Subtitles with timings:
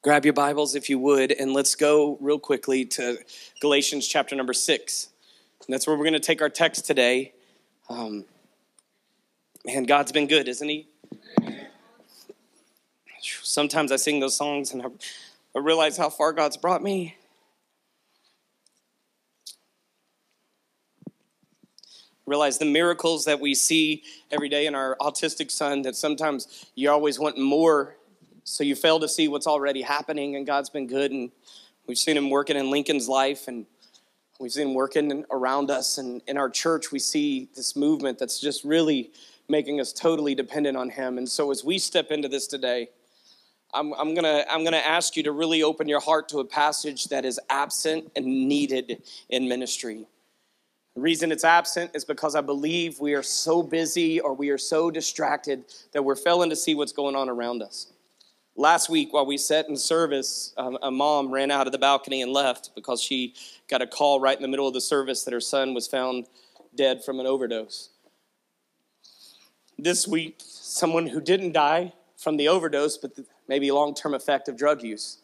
[0.00, 3.18] Grab your Bibles if you would, and let's go real quickly to
[3.60, 5.08] Galatians chapter number six.
[5.66, 7.32] And that's where we're going to take our text today.
[7.90, 8.24] Um,
[9.66, 10.86] man, God's been good, isn't He?
[13.20, 14.86] Sometimes I sing those songs and I,
[15.56, 17.16] I realize how far God's brought me.
[22.24, 26.90] realize the miracles that we see every day in our autistic son that sometimes you
[26.90, 27.96] always want more
[28.48, 31.30] so you fail to see what's already happening and god's been good and
[31.86, 33.66] we've seen him working in lincoln's life and
[34.40, 38.40] we've seen him working around us and in our church we see this movement that's
[38.40, 39.10] just really
[39.48, 42.88] making us totally dependent on him and so as we step into this today
[43.74, 47.08] I'm, I'm, gonna I'm gonna ask you to really open your heart to a passage
[47.08, 50.06] that is absent and needed in ministry
[50.98, 54.58] the reason it's absent is because I believe we are so busy or we are
[54.58, 55.62] so distracted
[55.92, 57.92] that we're failing to see what's going on around us.
[58.58, 62.22] Last week, while we sat in service, um, a mom ran out of the balcony
[62.22, 63.34] and left because she
[63.70, 66.26] got a call right in the middle of the service that her son was found
[66.74, 67.90] dead from an overdose.
[69.78, 73.12] This week, someone who didn't die from the overdose, but
[73.46, 75.18] maybe long term effect of drug use,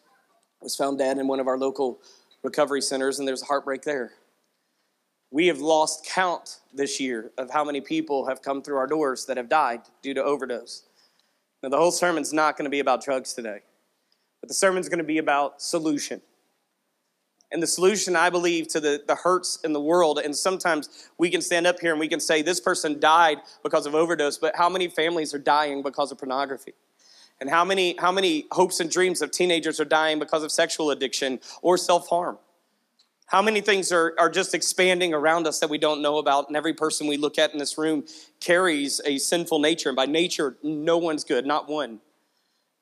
[0.61, 1.99] was found dead in one of our local
[2.45, 4.13] recovery centers, and there's a heartbreak there.
[5.33, 9.27] We have lost count this year of how many people have come through our doors
[9.27, 10.85] that have died due to overdose.
[11.65, 13.61] Now, the whole sermon's not going to be about drugs today,
[14.43, 16.21] but the sermon's going to be about solution.
[17.51, 21.31] And the solution, I believe, to the, the hurts in the world, and sometimes we
[21.31, 24.55] can stand up here and we can say this person died because of overdose, but
[24.55, 26.75] how many families are dying because of pornography?
[27.41, 30.91] And how many, how many hopes and dreams of teenagers are dying because of sexual
[30.91, 32.37] addiction or self harm?
[33.27, 36.49] How many things are, are just expanding around us that we don't know about?
[36.49, 38.05] And every person we look at in this room
[38.41, 39.89] carries a sinful nature.
[39.89, 42.01] And by nature, no one's good, not one.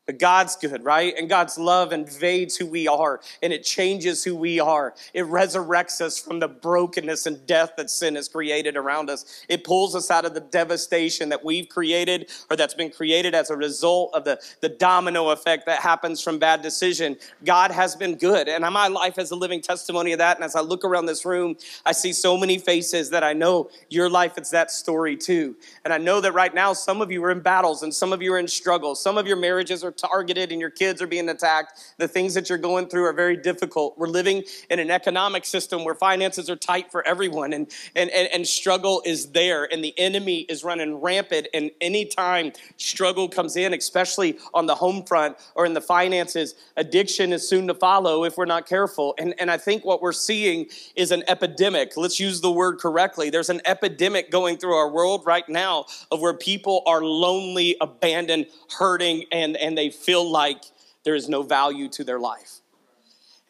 [0.04, 1.14] But God's good, right?
[1.16, 4.94] And God's love invades who we are and it changes who we are.
[5.14, 9.44] It resurrects us from the brokenness and death that sin has created around us.
[9.48, 13.50] It pulls us out of the devastation that we've created or that's been created as
[13.50, 17.16] a result of the, the domino effect that happens from bad decision.
[17.44, 18.48] God has been good.
[18.48, 20.36] And my life is a living testimony of that.
[20.36, 23.70] And as I look around this room, I see so many faces that I know
[23.88, 25.54] your life is that story too.
[25.84, 28.20] And I know that right now some of you are in battles and some of
[28.20, 29.00] you are in struggles.
[29.00, 31.94] Some of your marriages are targeted and your kids are being attacked.
[31.98, 33.96] The things that you're going through are very difficult.
[33.98, 38.28] We're living in an economic system where finances are tight for everyone and, and, and,
[38.32, 41.48] and struggle is there and the enemy is running rampant.
[41.54, 47.32] And anytime struggle comes in, especially on the home front or in the finances, addiction
[47.32, 49.14] is soon to follow if we're not careful.
[49.18, 50.66] And, and I think what we're seeing
[50.96, 51.96] is an epidemic.
[51.96, 53.30] Let's use the word correctly.
[53.30, 58.46] There's an epidemic going through our world right now of where people are lonely, abandoned,
[58.78, 60.62] hurting, and, and they they feel like
[61.02, 62.60] there is no value to their life.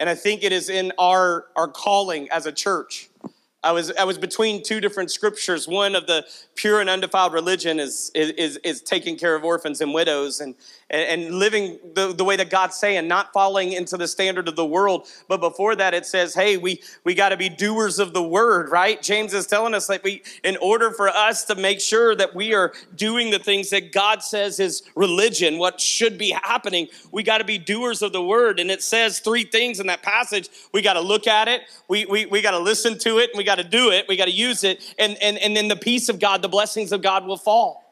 [0.00, 3.10] And I think it is in our, our calling as a church.
[3.64, 5.68] I was, I was between two different scriptures.
[5.68, 9.94] One of the pure and undefiled religion is, is, is taking care of orphans and
[9.94, 10.40] widows.
[10.40, 10.54] And,
[10.92, 14.66] and, living the, the way that God's saying, not falling into the standard of the
[14.66, 15.08] world.
[15.26, 18.70] But before that, it says, hey, we, we got to be doers of the word,
[18.70, 19.00] right?
[19.00, 22.52] James is telling us that we, in order for us to make sure that we
[22.52, 27.38] are doing the things that God says is religion, what should be happening, we got
[27.38, 28.60] to be doers of the word.
[28.60, 30.50] And it says three things in that passage.
[30.74, 33.38] We got to look at it, we, we, we got to listen to it, and
[33.38, 34.94] we got to do it, we got to use it.
[34.98, 37.82] And, and, and then the peace of God, the blessings of God will fall.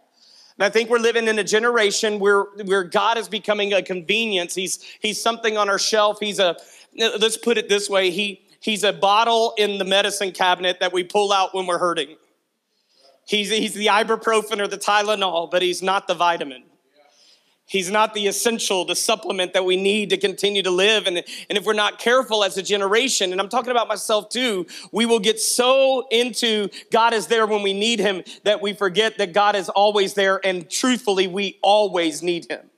[0.58, 4.54] And I think we're living in a generation where, where God is becoming a convenience.
[4.54, 6.18] He's, he's something on our shelf.
[6.20, 6.56] He's a,
[6.94, 11.04] let's put it this way, he, he's a bottle in the medicine cabinet that we
[11.04, 12.16] pull out when we're hurting.
[13.26, 16.64] He's, he's the ibuprofen or the Tylenol, but he's not the vitamin.
[17.70, 21.06] He's not the essential, the supplement that we need to continue to live.
[21.06, 24.66] And, and if we're not careful as a generation, and I'm talking about myself too,
[24.90, 29.18] we will get so into God is there when we need Him that we forget
[29.18, 30.44] that God is always there.
[30.44, 32.68] And truthfully, we always need Him.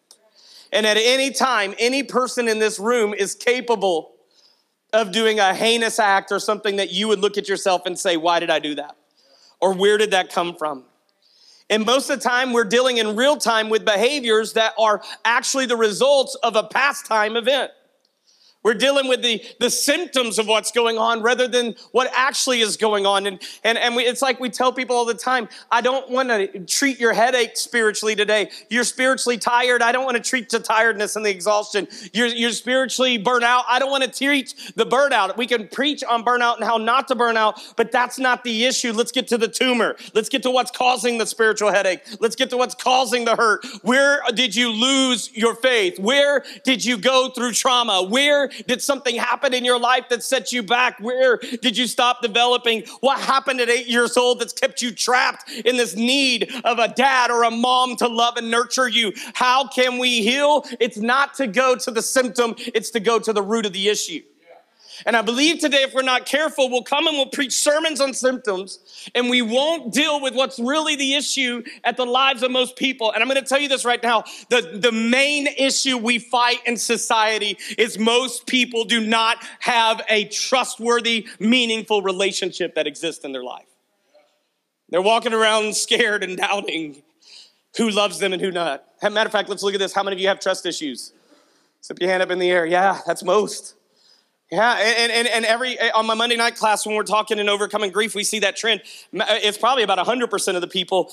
[0.74, 4.12] And at any time, any person in this room is capable
[4.92, 8.18] of doing a heinous act or something that you would look at yourself and say,
[8.18, 8.94] Why did I do that?
[9.58, 10.84] Or where did that come from?
[11.72, 15.64] And most of the time, we're dealing in real time with behaviors that are actually
[15.64, 17.70] the results of a past time event.
[18.62, 22.76] We're dealing with the, the symptoms of what's going on rather than what actually is
[22.76, 23.26] going on.
[23.26, 26.28] And, and, and we, it's like we tell people all the time I don't want
[26.28, 28.50] to treat your headache spiritually today.
[28.70, 29.82] You're spiritually tired.
[29.82, 31.88] I don't want to treat the tiredness and the exhaustion.
[32.12, 33.64] You're, you're spiritually burnt out.
[33.68, 35.36] I don't want to treat the burnout.
[35.36, 38.64] We can preach on burnout and how not to burn out, but that's not the
[38.64, 38.92] issue.
[38.92, 39.96] Let's get to the tumor.
[40.14, 42.02] Let's get to what's causing the spiritual headache.
[42.20, 43.66] Let's get to what's causing the hurt.
[43.82, 45.98] Where did you lose your faith?
[45.98, 48.04] Where did you go through trauma?
[48.04, 50.98] Where did something happen in your life that set you back?
[51.00, 52.84] Where did you stop developing?
[53.00, 56.88] What happened at eight years old that's kept you trapped in this need of a
[56.88, 59.12] dad or a mom to love and nurture you?
[59.34, 60.64] How can we heal?
[60.80, 63.88] It's not to go to the symptom, it's to go to the root of the
[63.88, 64.22] issue.
[65.06, 68.14] And I believe today, if we're not careful, we'll come and we'll preach sermons on
[68.14, 72.76] symptoms and we won't deal with what's really the issue at the lives of most
[72.76, 73.12] people.
[73.12, 74.24] And I'm going to tell you this right now.
[74.50, 80.26] The, the main issue we fight in society is most people do not have a
[80.26, 83.66] trustworthy, meaningful relationship that exists in their life.
[84.88, 87.02] They're walking around scared and doubting
[87.76, 88.84] who loves them and who not.
[89.02, 89.94] matter of fact, let's look at this.
[89.94, 91.12] How many of you have trust issues?
[91.80, 92.66] Slip your hand up in the air.
[92.66, 93.74] Yeah, that's most.
[94.52, 97.48] Yeah, and, and, and every eh, on my Monday night class when we're talking and
[97.48, 98.82] overcoming grief, we see that trend.
[99.14, 101.10] Eh, it's probably about 100% of the people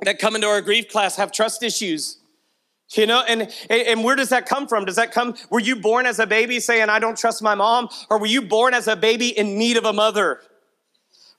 [0.00, 2.16] that come into our grief class have trust issues.
[2.94, 4.86] You know, and, and where does that come from?
[4.86, 7.90] Does that come, were you born as a baby saying, I don't trust my mom?
[8.08, 10.40] Or were you born as a baby in need of a mother?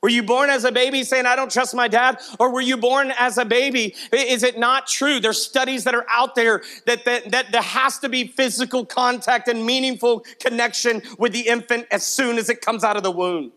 [0.04, 2.20] Were you born as a baby saying, I don't trust my dad?
[2.40, 3.96] Or were you born as a baby?
[4.12, 5.20] Is it not true?
[5.20, 9.48] There's studies that are out there that, that, that there has to be physical contact
[9.48, 13.52] and meaningful connection with the infant as soon as it comes out of the womb.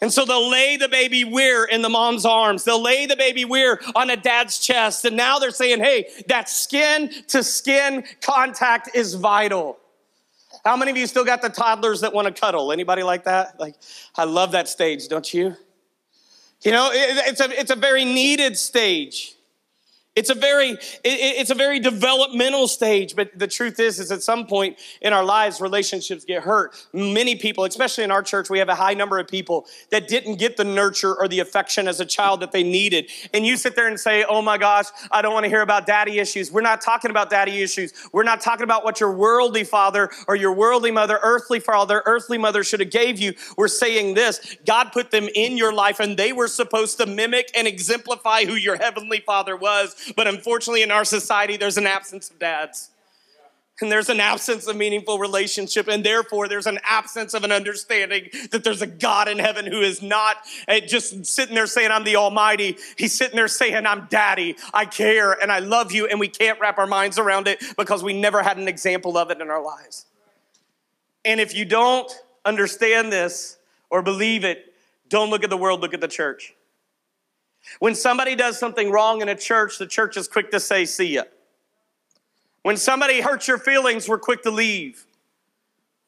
[0.00, 2.64] And so they'll lay the baby where in the mom's arms.
[2.64, 5.04] They'll lay the baby where on a dad's chest.
[5.04, 9.78] And now they're saying, hey, that skin to skin contact is vital.
[10.64, 12.72] How many of you still got the toddlers that want to cuddle?
[12.72, 13.60] Anybody like that?
[13.60, 13.74] Like,
[14.16, 15.56] I love that stage, don't you?
[16.62, 19.36] You know, it, it's a, it's a very needed stage.
[20.16, 24.22] It's a very, it, it's a very developmental stage, but the truth is, is at
[24.22, 26.86] some point in our lives, relationships get hurt.
[26.92, 30.36] Many people, especially in our church, we have a high number of people that didn't
[30.36, 33.10] get the nurture or the affection as a child that they needed.
[33.32, 35.84] And you sit there and say, oh my gosh, I don't want to hear about
[35.84, 36.52] daddy issues.
[36.52, 37.92] We're not talking about daddy issues.
[38.12, 42.38] We're not talking about what your worldly father or your worldly mother, earthly father, earthly
[42.38, 43.34] mother should have gave you.
[43.56, 47.50] We're saying this, God put them in your life and they were supposed to mimic
[47.56, 52.30] and exemplify who your heavenly father was but unfortunately, in our society, there's an absence
[52.30, 52.90] of dads.
[53.80, 58.28] And there's an absence of meaningful relationship, and therefore there's an absence of an understanding
[58.52, 60.36] that there's a God in heaven who is not
[60.68, 62.78] eh, just sitting there saying, I'm the Almighty.
[62.96, 64.56] He's sitting there saying, I'm Daddy.
[64.72, 68.04] I care and I love you, and we can't wrap our minds around it because
[68.04, 70.06] we never had an example of it in our lives.
[71.24, 72.10] And if you don't
[72.44, 73.56] understand this
[73.90, 74.72] or believe it,
[75.08, 76.54] don't look at the world, look at the church.
[77.78, 81.14] When somebody does something wrong in a church, the church is quick to say, see
[81.14, 81.24] ya.
[82.62, 85.06] When somebody hurts your feelings, we're quick to leave.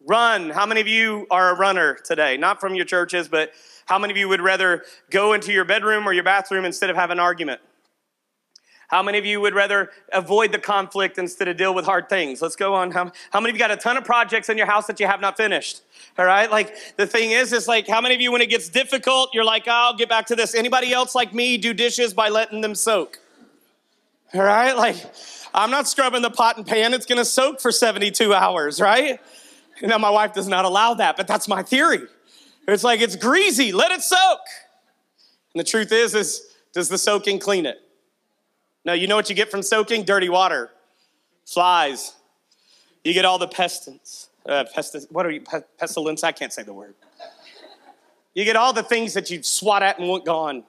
[0.06, 0.50] Run.
[0.50, 2.37] How many of you are a runner today?
[2.37, 3.53] Not from your churches, but
[3.87, 6.97] how many of you would rather go into your bedroom or your bathroom instead of
[6.97, 7.61] have an argument?
[8.88, 12.41] How many of you would rather avoid the conflict instead of deal with hard things?
[12.41, 12.93] Let's go on.
[12.93, 15.06] How, how many of you got a ton of projects in your house that you
[15.06, 15.83] have not finished?
[16.19, 16.50] All right.
[16.50, 19.44] Like the thing is, is like, how many of you, when it gets difficult, you're
[19.44, 20.55] like, oh, I'll get back to this.
[20.55, 23.19] Anybody else like me do dishes by letting them soak?
[24.33, 24.77] All right.
[24.77, 24.97] Like,
[25.53, 26.94] I'm not scrubbing the pot and pan.
[26.94, 29.19] It's going to soak for 72 hours, right?
[29.83, 32.03] Now, my wife does not allow that, but that's my theory.
[32.69, 33.73] It's like, it's greasy.
[33.73, 34.41] Let it soak.
[35.55, 36.43] And the truth is, is
[36.73, 37.81] does the soaking clean it?
[38.87, 40.05] No, you know what you get from soaking?
[40.05, 40.71] Dirty water,
[41.44, 42.15] flies.
[43.03, 44.29] You get all the pestilence.
[44.49, 44.65] Uh,
[45.11, 45.43] what are you?
[45.76, 46.23] Pestilence?
[46.23, 46.95] I can't say the word.
[48.33, 50.62] You get all the things that you swat at and want gone.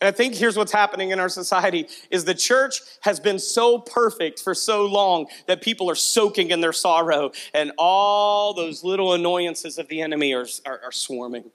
[0.00, 3.78] And I think here's what's happening in our society is the church has been so
[3.78, 9.12] perfect for so long that people are soaking in their sorrow and all those little
[9.12, 11.50] annoyances of the enemy are, are, are swarming.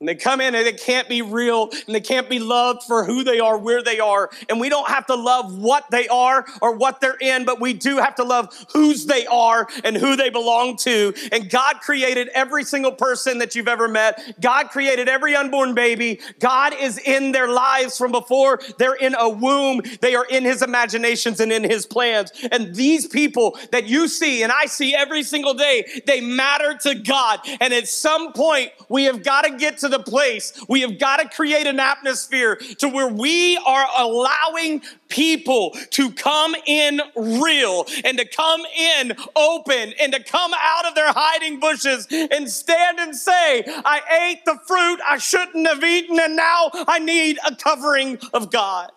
[0.00, 3.04] And they come in and they can't be real and they can't be loved for
[3.04, 4.30] who they are, where they are.
[4.48, 7.74] And we don't have to love what they are or what they're in, but we
[7.74, 11.12] do have to love whose they are and who they belong to.
[11.32, 14.40] And God created every single person that you've ever met.
[14.40, 16.20] God created every unborn baby.
[16.38, 19.82] God is in their lives from before they're in a womb.
[20.00, 22.32] They are in his imaginations and in his plans.
[22.50, 26.94] And these people that you see and I see every single day, they matter to
[26.94, 27.40] God.
[27.60, 31.18] And at some point, we have got to get to the place, we have got
[31.18, 38.18] to create an atmosphere to where we are allowing people to come in real and
[38.18, 43.14] to come in open and to come out of their hiding bushes and stand and
[43.14, 48.18] say, I ate the fruit I shouldn't have eaten and now I need a covering
[48.32, 48.90] of God.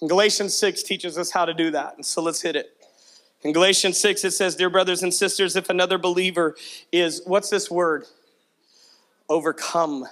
[0.00, 1.94] And Galatians 6 teaches us how to do that.
[1.96, 2.76] And so let's hit it.
[3.42, 6.56] In Galatians 6, it says, Dear brothers and sisters, if another believer
[6.92, 8.04] is, what's this word?
[9.28, 10.06] Overcome.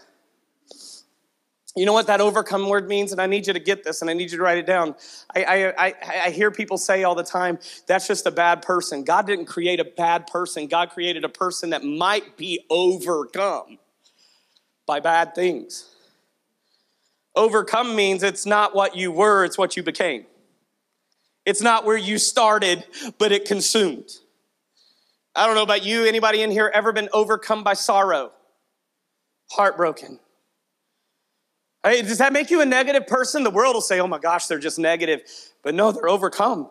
[1.77, 3.11] You know what that overcome word means?
[3.11, 4.95] And I need you to get this and I need you to write it down.
[5.35, 5.95] I, I, I,
[6.27, 9.03] I, hear people say all the time, that's just a bad person.
[9.03, 13.79] God didn't create a bad person, God created a person that might be overcome
[14.87, 15.91] by bad things.
[17.35, 20.27] Overcome means it's not what you were, it's what you became.
[21.45, 22.85] It's not where you started,
[23.19, 24.11] but it consumed.
[25.35, 28.31] I don't know about you, anybody in here ever been overcome by sorrow?
[29.51, 30.19] Heartbroken.
[31.85, 33.45] Hey, does that make you a negative person?
[33.45, 35.21] The world will say, oh my gosh, they're just negative.
[35.63, 36.71] But no, they're overcome.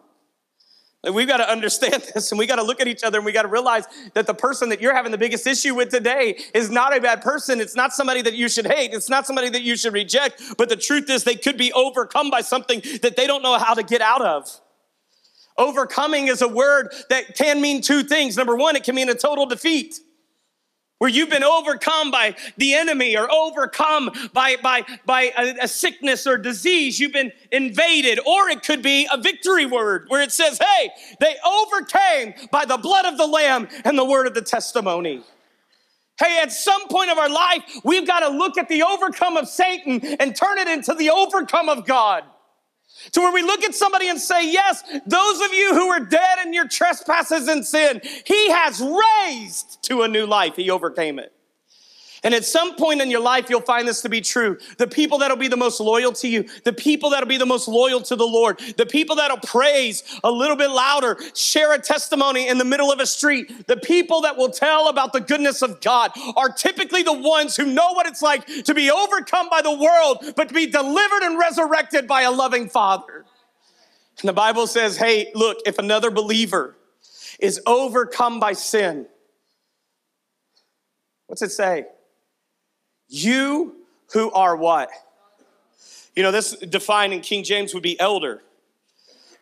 [1.12, 3.32] We've got to understand this and we got to look at each other and we
[3.32, 6.70] got to realize that the person that you're having the biggest issue with today is
[6.70, 7.60] not a bad person.
[7.60, 8.94] It's not somebody that you should hate.
[8.94, 10.42] It's not somebody that you should reject.
[10.58, 13.74] But the truth is, they could be overcome by something that they don't know how
[13.74, 14.50] to get out of.
[15.58, 18.36] Overcoming is a word that can mean two things.
[18.38, 20.00] Number one, it can mean a total defeat
[21.04, 26.26] where you've been overcome by the enemy or overcome by, by, by a, a, sickness
[26.26, 26.98] or disease.
[26.98, 28.22] You've been invaded.
[28.26, 32.78] Or it could be a victory word where it says, hey, they overcame by the
[32.78, 35.22] blood of the Lamb and the word of the testimony.
[36.18, 39.50] Hey, at some point of our life, we've got to look at the overcome of
[39.50, 42.24] Satan and turn it into the overcome of God.
[43.12, 46.40] To where we look at somebody and say, Yes, those of you who are dead
[46.46, 50.56] in your trespasses and sin, He has raised to a new life.
[50.56, 51.34] He overcame it.
[52.24, 54.58] And at some point in your life, you'll find this to be true.
[54.78, 57.68] The people that'll be the most loyal to you, the people that'll be the most
[57.68, 62.48] loyal to the Lord, the people that'll praise a little bit louder, share a testimony
[62.48, 65.82] in the middle of a street, the people that will tell about the goodness of
[65.82, 69.76] God are typically the ones who know what it's like to be overcome by the
[69.76, 73.26] world, but to be delivered and resurrected by a loving Father.
[74.22, 76.78] And the Bible says, hey, look, if another believer
[77.40, 79.08] is overcome by sin,
[81.28, 81.86] what's it say?
[83.08, 83.76] You
[84.14, 84.90] who are what?
[86.16, 88.42] You know, this defined in King James would be elder.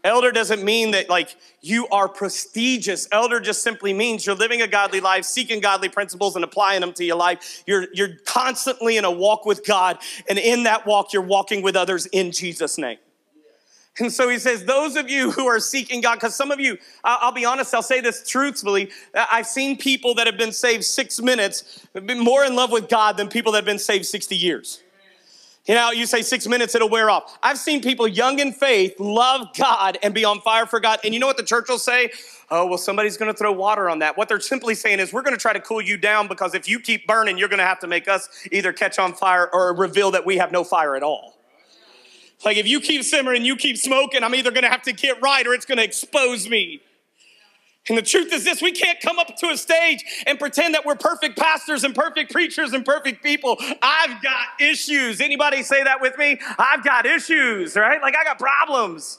[0.03, 3.08] Elder doesn't mean that like you are prestigious.
[3.12, 6.94] Elder just simply means you're living a godly life, seeking godly principles and applying them
[6.94, 7.63] to your life.
[7.68, 10.00] You're, you're constantly in a walk with God.
[10.27, 12.98] And in that walk, you're walking with others in Jesus' name.
[14.00, 16.77] And so he says, those of you who are seeking God, because some of you,
[17.03, 18.89] I'll be honest, I'll say this truthfully.
[19.13, 23.17] I've seen people that have been saved six minutes, been more in love with God
[23.17, 24.81] than people that have been saved 60 years.
[25.67, 27.38] You know, you say six minutes, it'll wear off.
[27.43, 31.00] I've seen people young in faith love God and be on fire for God.
[31.03, 32.12] And you know what the church will say?
[32.50, 34.17] Oh, well, somebody's gonna throw water on that.
[34.17, 36.79] What they're simply saying is, we're gonna try to cool you down because if you
[36.79, 40.25] keep burning, you're gonna have to make us either catch on fire or reveal that
[40.25, 41.40] we have no fire at all.
[42.43, 45.45] Like if you keep simmering, you keep smoking, I'm either gonna have to get right
[45.45, 46.81] or it's gonna expose me.
[47.89, 50.86] And the truth is this, we can't come up to a stage and pretend that
[50.86, 53.57] we're perfect pastors and perfect preachers and perfect people.
[53.81, 55.19] I've got issues.
[55.19, 56.39] Anybody say that with me?
[56.60, 58.00] I've got issues, right?
[58.01, 59.17] Like I got problems.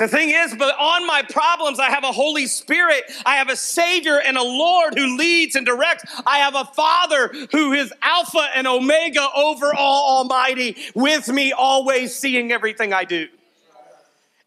[0.00, 3.04] The thing is, but on my problems, I have a Holy Spirit.
[3.26, 6.04] I have a Savior and a Lord who leads and directs.
[6.26, 12.16] I have a Father who is Alpha and Omega over all Almighty with me, always
[12.16, 13.28] seeing everything I do.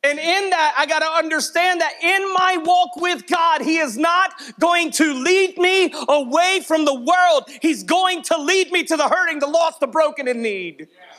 [0.03, 3.95] And in that, I got to understand that in my walk with God, He is
[3.95, 7.43] not going to lead me away from the world.
[7.62, 10.88] He's going to lead me to the hurting, the lost, the broken in need.
[10.89, 11.12] Yeah.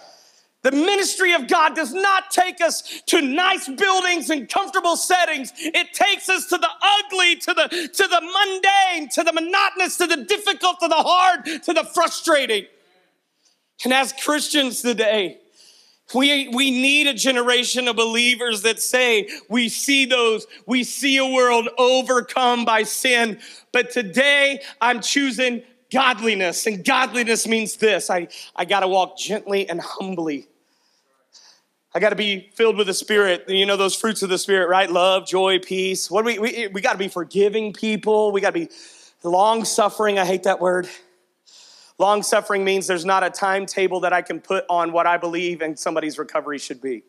[0.65, 5.53] The ministry of God does not take us to nice buildings and comfortable settings.
[5.59, 10.07] It takes us to the ugly, to the, to the mundane, to the monotonous, to
[10.07, 12.65] the difficult, to the hard, to the frustrating.
[13.85, 15.37] And as Christians today,
[16.15, 21.27] we, we need a generation of believers that say, we see those, we see a
[21.27, 23.39] world overcome by sin,
[23.71, 26.67] but today I'm choosing godliness.
[26.67, 30.49] And godliness means this I, I got to walk gently and humbly
[31.97, 33.45] I got to be filled with the Spirit.
[33.49, 34.91] You know those fruits of the Spirit, right?
[34.91, 36.11] Love, joy, peace.
[36.11, 38.33] What we we, we got to be forgiving people.
[38.33, 38.69] We got to be
[39.23, 40.19] long suffering.
[40.19, 40.89] I hate that word.
[41.99, 45.63] Long suffering means there's not a timetable that I can put on what I believe
[45.63, 47.05] and somebody's recovery should be.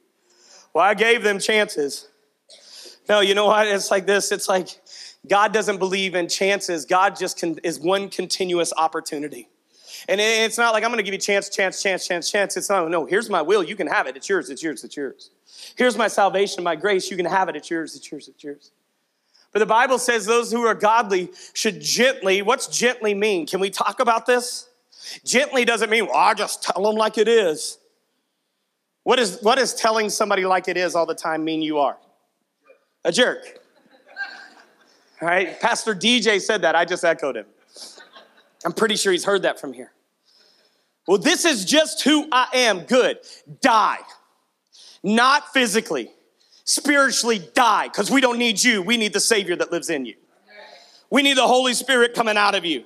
[0.74, 2.08] Well, I gave them chances.
[3.10, 3.66] No, you know what?
[3.66, 4.32] It's like this.
[4.32, 4.70] It's like
[5.28, 6.86] God doesn't believe in chances.
[6.86, 9.50] God just can, is one continuous opportunity.
[10.08, 12.58] And it's not like I'm going to give you chance, chance, chance, chance, chance.
[12.58, 13.64] It's not, no, here's my will.
[13.64, 14.16] You can have it.
[14.16, 15.32] It's yours, it's yours, it's yours.
[15.76, 17.10] Here's my salvation, my grace.
[17.10, 17.56] You can have it.
[17.56, 18.72] It's yours, it's yours, it's yours.
[19.52, 23.48] But the Bible says those who are godly should gently, what's gently mean?
[23.48, 24.70] Can we talk about this?
[25.24, 27.78] Gently doesn't mean, well, I just tell them like it is.
[29.04, 31.98] What is, what is telling somebody like it is all the time mean you are?
[33.06, 33.60] A jerk.
[35.22, 36.76] All right, Pastor DJ said that.
[36.76, 37.46] I just echoed him.
[38.66, 39.92] I'm pretty sure he's heard that from here.
[41.08, 42.82] Well, this is just who I am.
[42.82, 43.20] Good.
[43.62, 44.00] Die.
[45.04, 46.10] Not physically,
[46.64, 48.82] spiritually die, because we don't need you.
[48.82, 50.16] We need the Savior that lives in you.
[51.12, 52.86] We need the Holy Spirit coming out of you.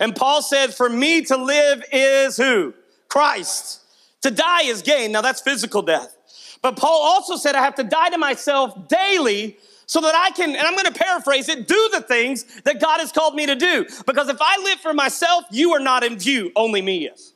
[0.00, 2.74] And Paul said, For me to live is who?
[3.08, 3.80] Christ.
[4.22, 5.12] To die is gain.
[5.12, 6.16] Now that's physical death.
[6.62, 10.50] But Paul also said, I have to die to myself daily so that I can,
[10.50, 13.56] and I'm going to paraphrase it, do the things that God has called me to
[13.56, 13.84] do.
[14.06, 17.31] Because if I live for myself, you are not in view, only me is.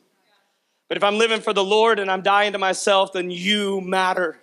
[0.88, 4.38] But if I'm living for the Lord and I'm dying to myself, then you matter.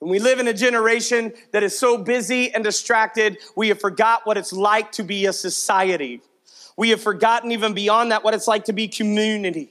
[0.00, 4.26] And we live in a generation that is so busy and distracted, we have forgot
[4.26, 6.20] what it's like to be a society.
[6.76, 9.70] We have forgotten even beyond that what it's like to be community.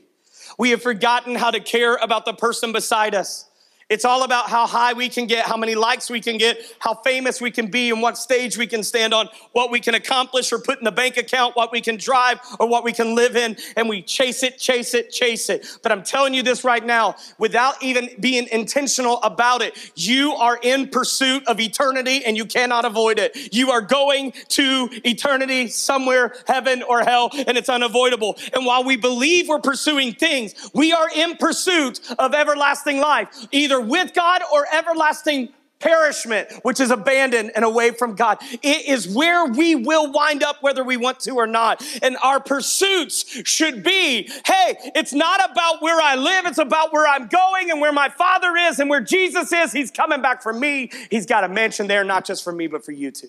[0.57, 3.47] We have forgotten how to care about the person beside us.
[3.87, 6.95] It's all about how high we can get, how many likes we can get, how
[6.95, 10.51] famous we can be, and what stage we can stand on, what we can accomplish
[10.51, 13.35] or put in the bank account, what we can drive or what we can live
[13.35, 13.55] in.
[13.77, 15.67] And we chase it, chase it, chase it.
[15.83, 20.57] But I'm telling you this right now, without even being intentional about it, you are
[20.63, 23.53] in pursuit of eternity and you cannot avoid it.
[23.53, 28.35] You are going to eternity somewhere, heaven or hell, and it's unavoidable.
[28.55, 33.27] And while we believe we're pursuing things, we are in pursuit of everlasting life.
[33.51, 38.37] Either either with God or everlasting perishment, which is abandoned and away from God.
[38.63, 41.85] It is where we will wind up whether we want to or not.
[42.01, 47.07] And our pursuits should be, hey, it's not about where I live, it's about where
[47.07, 49.73] I'm going and where my Father is and where Jesus is.
[49.73, 50.91] He's coming back for me.
[51.11, 53.27] He's got a mansion there, not just for me, but for you too.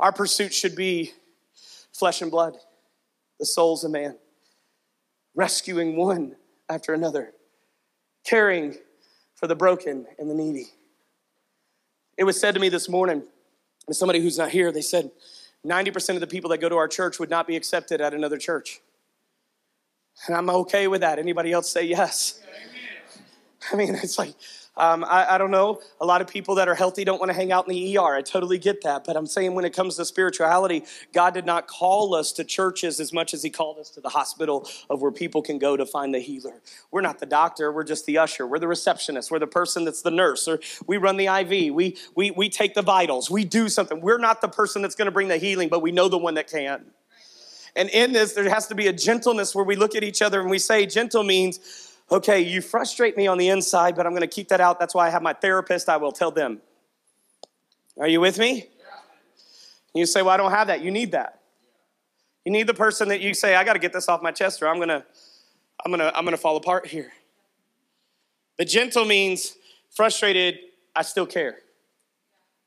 [0.00, 1.12] Our pursuit should be
[1.92, 2.56] flesh and blood,
[3.38, 4.16] the souls of man,
[5.34, 6.34] rescuing one
[6.68, 7.32] after another,
[8.24, 8.76] caring
[9.44, 10.68] for the broken and the needy.
[12.16, 13.24] It was said to me this morning,
[13.86, 15.10] with somebody who's not here, they said
[15.66, 18.38] 90% of the people that go to our church would not be accepted at another
[18.38, 18.80] church.
[20.26, 21.18] And I'm okay with that.
[21.18, 22.40] Anybody else say yes?
[23.70, 24.34] I mean, it's like,
[24.76, 25.80] um, I, I, don't know.
[26.00, 28.16] A lot of people that are healthy don't want to hang out in the ER.
[28.16, 29.04] I totally get that.
[29.04, 32.98] But I'm saying when it comes to spirituality, God did not call us to churches
[32.98, 35.86] as much as He called us to the hospital of where people can go to
[35.86, 36.60] find the healer.
[36.90, 37.70] We're not the doctor.
[37.70, 38.48] We're just the usher.
[38.48, 39.30] We're the receptionist.
[39.30, 40.48] We're the person that's the nurse.
[40.48, 40.58] Or
[40.88, 41.72] we run the IV.
[41.72, 43.30] We, we, we take the vitals.
[43.30, 44.00] We do something.
[44.00, 46.34] We're not the person that's going to bring the healing, but we know the one
[46.34, 46.86] that can.
[47.76, 50.40] And in this, there has to be a gentleness where we look at each other
[50.40, 54.22] and we say, gentle means, okay, you frustrate me on the inside, but I'm going
[54.22, 54.78] to keep that out.
[54.78, 55.88] That's why I have my therapist.
[55.88, 56.60] I will tell them.
[57.98, 58.68] Are you with me?
[59.94, 60.82] You say, well, I don't have that.
[60.82, 61.40] You need that.
[62.44, 64.62] You need the person that you say, I got to get this off my chest
[64.62, 65.04] or I'm going to
[65.84, 67.12] I'm going to I'm going to fall apart here.
[68.58, 69.56] But gentle means
[69.90, 70.58] frustrated,
[70.94, 71.58] I still care.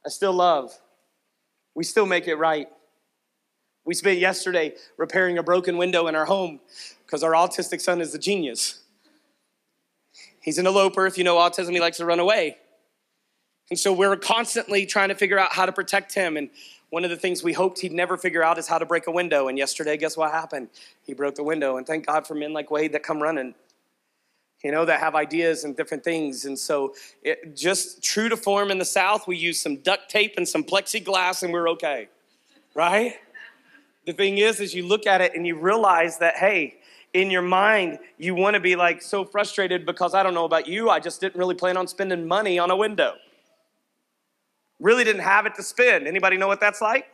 [0.06, 0.78] I still love.
[1.76, 2.68] We still make it right.
[3.86, 6.60] We spent yesterday repairing a broken window in our home
[7.06, 8.84] because our autistic son is a genius.
[10.42, 11.06] He's an eloper.
[11.06, 12.58] If you know autism, he likes to run away.
[13.70, 16.38] And so we're constantly trying to figure out how to protect him.
[16.38, 16.50] And
[16.90, 19.12] one of the things we hoped he'd never figure out is how to break a
[19.12, 19.50] window.
[19.50, 20.70] And yesterday, guess what happened?
[21.04, 21.78] He broke the window.
[21.78, 23.56] And thank God for men like Wade that come running,
[24.64, 26.46] you know, that have ideas and different things.
[26.46, 30.36] And so, it, just true to form in the South, we use some duct tape
[30.38, 32.08] and some plexiglass and we're okay,
[32.74, 33.16] right?
[34.06, 36.77] The thing is, is you look at it and you realize that, hey,
[37.18, 40.68] in your mind, you want to be like so frustrated because I don't know about
[40.68, 43.16] you, I just didn't really plan on spending money on a window.
[44.80, 46.08] Really didn't have it to spend.
[46.08, 47.08] Anybody know what that's like?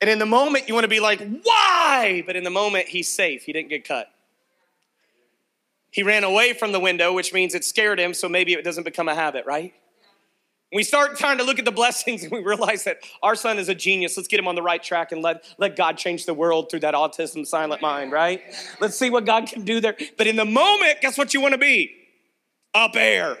[0.00, 2.24] And in the moment, you want to be like, why?
[2.26, 3.44] But in the moment, he's safe.
[3.44, 4.08] He didn't get cut.
[5.90, 8.84] He ran away from the window, which means it scared him, so maybe it doesn't
[8.84, 9.74] become a habit, right?
[10.72, 13.68] We start trying to look at the blessings and we realize that our son is
[13.68, 14.16] a genius.
[14.16, 16.80] Let's get him on the right track and let, let God change the world through
[16.80, 18.40] that autism silent mind, right?
[18.80, 19.96] Let's see what God can do there.
[20.16, 21.94] But in the moment, guess what you want to be?
[22.74, 23.36] A bear,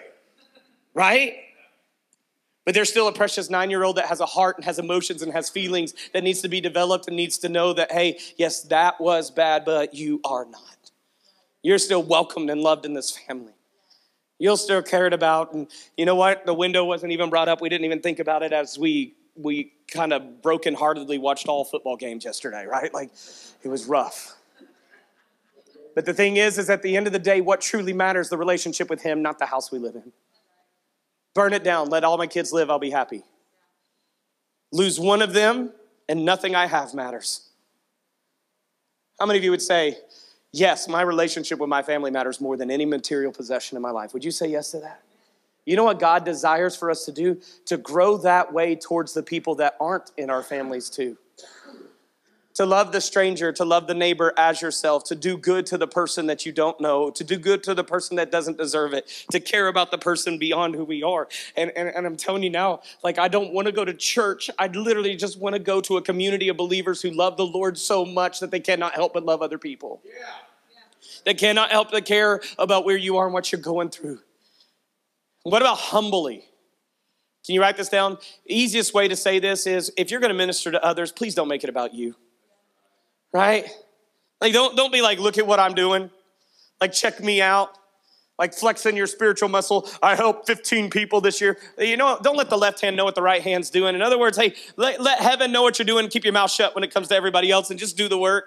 [0.92, 1.36] right?
[2.66, 5.22] But there's still a precious nine year old that has a heart and has emotions
[5.22, 8.62] and has feelings that needs to be developed and needs to know that, hey, yes,
[8.64, 10.90] that was bad, but you are not.
[11.62, 13.52] You're still welcomed and loved in this family
[14.42, 15.54] you'll still cared about.
[15.54, 16.44] And you know what?
[16.44, 17.60] The window wasn't even brought up.
[17.60, 21.96] We didn't even think about it as we we kind of brokenheartedly watched all football
[21.96, 22.92] games yesterday, right?
[22.92, 23.12] Like
[23.62, 24.34] it was rough.
[25.94, 28.36] But the thing is, is at the end of the day, what truly matters the
[28.36, 30.12] relationship with Him, not the house we live in.
[31.34, 31.88] Burn it down.
[31.88, 32.68] Let all my kids live.
[32.68, 33.22] I'll be happy.
[34.72, 35.70] Lose one of them,
[36.08, 37.48] and nothing I have matters.
[39.20, 39.98] How many of you would say,
[40.52, 44.12] Yes, my relationship with my family matters more than any material possession in my life?
[44.12, 45.02] Would you say yes to that?
[45.64, 47.40] You know what God desires for us to do?
[47.66, 51.16] To grow that way towards the people that aren't in our families, too
[52.54, 55.86] to love the stranger, to love the neighbor as yourself, to do good to the
[55.86, 59.06] person that you don't know, to do good to the person that doesn't deserve it,
[59.30, 61.28] to care about the person beyond who we are.
[61.56, 64.50] And, and, and I'm telling you now, like, I don't want to go to church.
[64.58, 67.78] I literally just want to go to a community of believers who love the Lord
[67.78, 70.02] so much that they cannot help but love other people.
[70.04, 70.12] Yeah.
[71.24, 74.18] They cannot help but care about where you are and what you're going through.
[75.44, 76.44] What about humbly?
[77.44, 78.18] Can you write this down?
[78.46, 81.48] Easiest way to say this is if you're going to minister to others, please don't
[81.48, 82.14] make it about you
[83.32, 83.66] right?
[84.40, 86.10] Like, don't, don't be like, look at what I'm doing.
[86.80, 87.78] Like, check me out.
[88.38, 89.88] Like, flexing your spiritual muscle.
[90.02, 91.58] I helped 15 people this year.
[91.78, 93.94] You know, don't let the left hand know what the right hand's doing.
[93.94, 96.08] In other words, hey, let, let heaven know what you're doing.
[96.08, 98.46] Keep your mouth shut when it comes to everybody else and just do the work.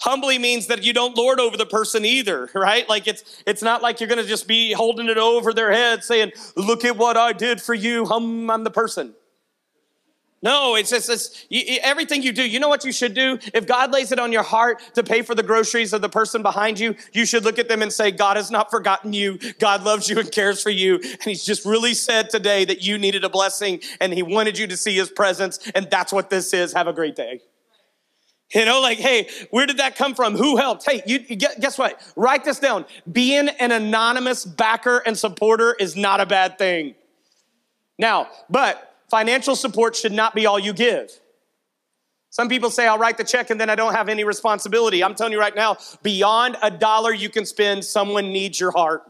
[0.00, 2.88] Humbly means that you don't lord over the person either, right?
[2.88, 6.32] Like it's it's not like you're gonna just be holding it over their head saying,
[6.56, 8.06] look at what I did for you.
[8.06, 9.14] Hum, I'm the person.
[10.40, 12.48] No, it's just it's, you, everything you do.
[12.48, 13.38] You know what you should do?
[13.52, 16.42] If God lays it on your heart to pay for the groceries of the person
[16.42, 19.38] behind you, you should look at them and say, God has not forgotten you.
[19.58, 20.96] God loves you and cares for you.
[20.96, 24.68] And He's just really said today that you needed a blessing and He wanted you
[24.68, 25.58] to see His presence.
[25.74, 26.72] And that's what this is.
[26.72, 27.40] Have a great day.
[28.54, 30.36] You know, like, hey, where did that come from?
[30.36, 30.88] Who helped?
[30.88, 32.00] Hey, you, you guess what?
[32.16, 32.86] Write this down.
[33.10, 36.94] Being an anonymous backer and supporter is not a bad thing.
[37.98, 41.10] Now, but Financial support should not be all you give.
[42.30, 45.02] Some people say, I'll write the check and then I don't have any responsibility.
[45.02, 49.02] I'm telling you right now, beyond a dollar you can spend, someone needs your heart.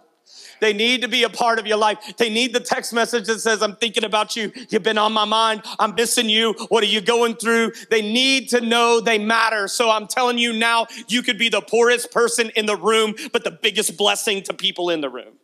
[0.60, 2.16] They need to be a part of your life.
[2.16, 4.52] They need the text message that says, I'm thinking about you.
[4.68, 5.62] You've been on my mind.
[5.78, 6.54] I'm missing you.
[6.68, 7.72] What are you going through?
[7.90, 9.68] They need to know they matter.
[9.68, 13.44] So I'm telling you now, you could be the poorest person in the room, but
[13.44, 15.34] the biggest blessing to people in the room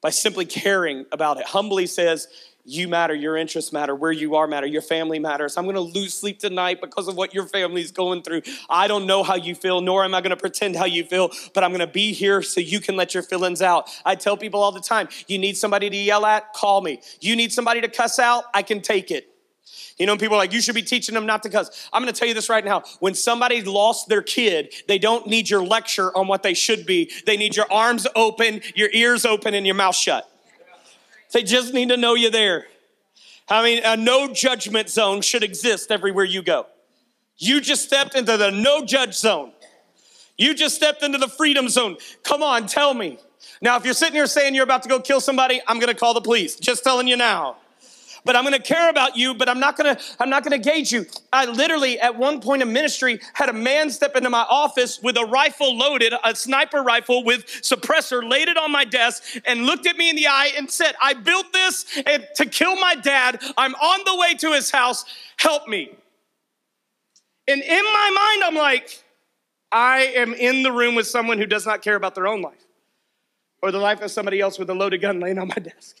[0.00, 1.46] by simply caring about it.
[1.46, 2.28] Humbly says,
[2.66, 5.56] you matter, your interests matter, where you are matter, your family matters.
[5.56, 8.42] I'm going to lose sleep tonight because of what your family's going through.
[8.68, 11.30] I don't know how you feel, nor am I going to pretend how you feel,
[11.54, 13.88] but I'm going to be here so you can let your feelings out.
[14.04, 17.00] I tell people all the time, you need somebody to yell at, call me.
[17.20, 19.28] You need somebody to cuss out, I can take it.
[19.98, 21.88] You know, people are like, you should be teaching them not to cuss.
[21.92, 22.82] I'm gonna tell you this right now.
[23.00, 27.10] When somebody lost their kid, they don't need your lecture on what they should be.
[27.24, 30.30] They need your arms open, your ears open, and your mouth shut.
[31.32, 32.66] They just need to know you're there.
[33.48, 36.66] I mean, a no judgment zone should exist everywhere you go.
[37.38, 39.52] You just stepped into the no judge zone.
[40.36, 41.96] You just stepped into the freedom zone.
[42.22, 43.18] Come on, tell me.
[43.60, 45.98] Now, if you're sitting here saying you're about to go kill somebody, I'm going to
[45.98, 46.56] call the police.
[46.56, 47.56] Just telling you now
[48.26, 50.60] but I'm going to care about you, but I'm not going to, I'm not going
[50.60, 51.06] to gauge you.
[51.32, 55.16] I literally, at one point in ministry, had a man step into my office with
[55.16, 59.86] a rifle loaded, a sniper rifle with suppressor, laid it on my desk, and looked
[59.86, 61.84] at me in the eye and said, I built this
[62.34, 63.40] to kill my dad.
[63.56, 65.04] I'm on the way to his house.
[65.38, 65.90] Help me.
[67.48, 69.02] And in my mind, I'm like,
[69.70, 72.64] I am in the room with someone who does not care about their own life
[73.62, 76.00] or the life of somebody else with a loaded gun laying on my desk.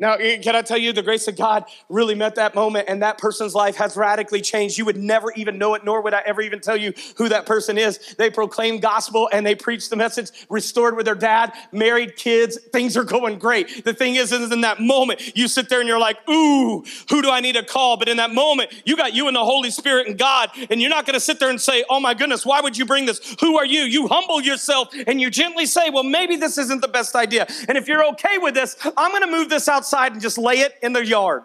[0.00, 3.02] Now, eh, can I tell you, the grace of God really met that moment, and
[3.02, 4.78] that person's life has radically changed.
[4.78, 7.46] You would never even know it, nor would I ever even tell you who that
[7.46, 8.14] person is.
[8.16, 12.58] They proclaim gospel and they preach the message, restored with their dad, married kids.
[12.72, 13.84] Things are going great.
[13.84, 17.20] The thing is, is in that moment, you sit there and you're like, ooh, who
[17.20, 17.96] do I need to call?
[17.96, 20.90] But in that moment, you got you and the Holy Spirit and God, and you're
[20.90, 23.34] not going to sit there and say, oh my goodness, why would you bring this?
[23.40, 23.80] Who are you?
[23.80, 27.48] You humble yourself and you gently say, well, maybe this isn't the best idea.
[27.68, 30.38] And if you're okay with this, I'm going to move this outside outside and just
[30.38, 31.44] lay it in the yard.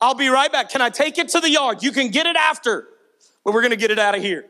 [0.00, 0.70] I'll be right back.
[0.70, 1.82] Can I take it to the yard?
[1.82, 2.86] You can get it after,
[3.44, 4.46] but we're going to get it out of here.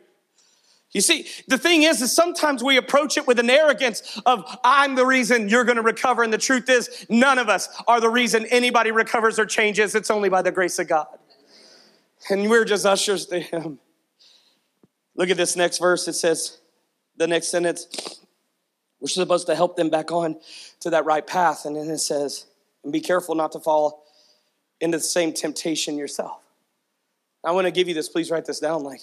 [0.92, 4.96] You see, the thing is, is sometimes we approach it with an arrogance of, I'm
[4.96, 6.24] the reason you're going to recover.
[6.24, 9.94] And the truth is, none of us are the reason anybody recovers or changes.
[9.94, 11.06] It's only by the grace of God.
[12.28, 13.78] And we're just ushers to Him.
[15.14, 16.08] Look at this next verse.
[16.08, 16.58] It says,
[17.16, 18.20] the next sentence,
[19.00, 20.40] we're supposed to help them back on
[20.80, 21.66] to that right path.
[21.66, 22.46] And then it says,
[22.84, 24.04] and be careful not to fall
[24.80, 26.42] into the same temptation yourself.
[27.44, 28.82] I want to give you this, please write this down.
[28.82, 29.00] Like,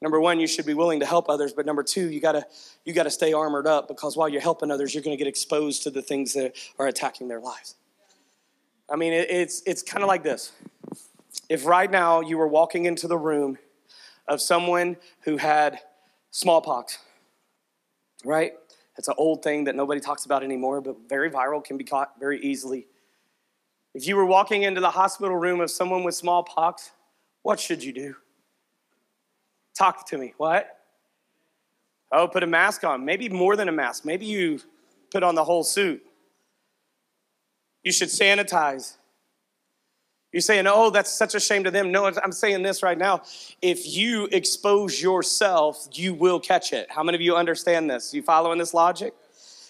[0.00, 2.46] number one, you should be willing to help others, but number two, you gotta
[2.84, 5.90] you gotta stay armored up because while you're helping others, you're gonna get exposed to
[5.90, 7.76] the things that are attacking their lives.
[8.92, 10.52] I mean, it, it's, it's kind of like this.
[11.48, 13.58] If right now you were walking into the room
[14.28, 15.78] of someone who had
[16.30, 16.98] smallpox,
[18.24, 18.52] right?
[18.98, 22.12] It's an old thing that nobody talks about anymore, but very viral, can be caught
[22.20, 22.86] very easily.
[23.94, 26.92] If you were walking into the hospital room of someone with smallpox,
[27.42, 28.16] what should you do?
[29.74, 30.34] Talk to me.
[30.36, 30.78] What?
[32.10, 33.04] Oh, put a mask on.
[33.04, 34.04] Maybe more than a mask.
[34.04, 34.60] Maybe you
[35.10, 36.02] put on the whole suit.
[37.82, 38.96] You should sanitize.
[40.32, 41.92] You're saying, oh, that's such a shame to them.
[41.92, 43.22] No, I'm saying this right now.
[43.60, 46.90] If you expose yourself, you will catch it.
[46.90, 48.14] How many of you understand this?
[48.14, 49.14] You following this logic?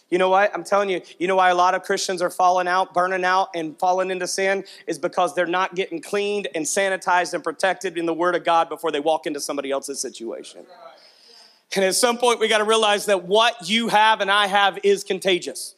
[0.09, 0.55] You know what?
[0.55, 3.49] I'm telling you, you know why a lot of Christians are falling out, burning out,
[3.55, 8.05] and falling into sin is because they're not getting cleaned and sanitized and protected in
[8.05, 10.67] the Word of God before they walk into somebody else's situation.
[11.75, 14.79] And at some point, we got to realize that what you have and I have
[14.83, 15.75] is contagious.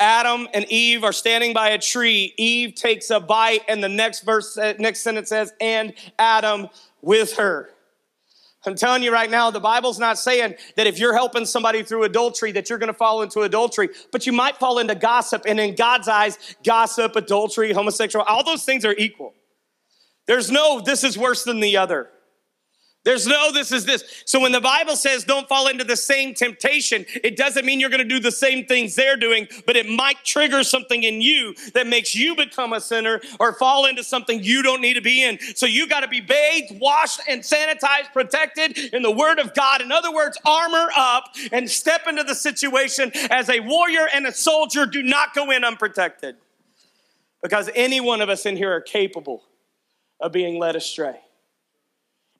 [0.00, 2.34] Adam and Eve are standing by a tree.
[2.38, 6.68] Eve takes a bite, and the next verse, uh, next sentence says, and Adam
[7.02, 7.70] with her.
[8.66, 12.04] I'm telling you right now, the Bible's not saying that if you're helping somebody through
[12.04, 15.44] adultery that you're going to fall into adultery, but you might fall into gossip.
[15.46, 19.32] And in God's eyes, gossip, adultery, homosexual, all those things are equal.
[20.26, 22.10] There's no, this is worse than the other.
[23.02, 24.04] There's no, this is this.
[24.26, 27.88] So when the Bible says don't fall into the same temptation, it doesn't mean you're
[27.88, 31.54] going to do the same things they're doing, but it might trigger something in you
[31.72, 35.24] that makes you become a sinner or fall into something you don't need to be
[35.24, 35.38] in.
[35.54, 39.80] So you got to be bathed, washed, and sanitized, protected in the Word of God.
[39.80, 44.32] In other words, armor up and step into the situation as a warrior and a
[44.32, 44.84] soldier.
[44.84, 46.36] Do not go in unprotected
[47.42, 49.44] because any one of us in here are capable
[50.20, 51.18] of being led astray.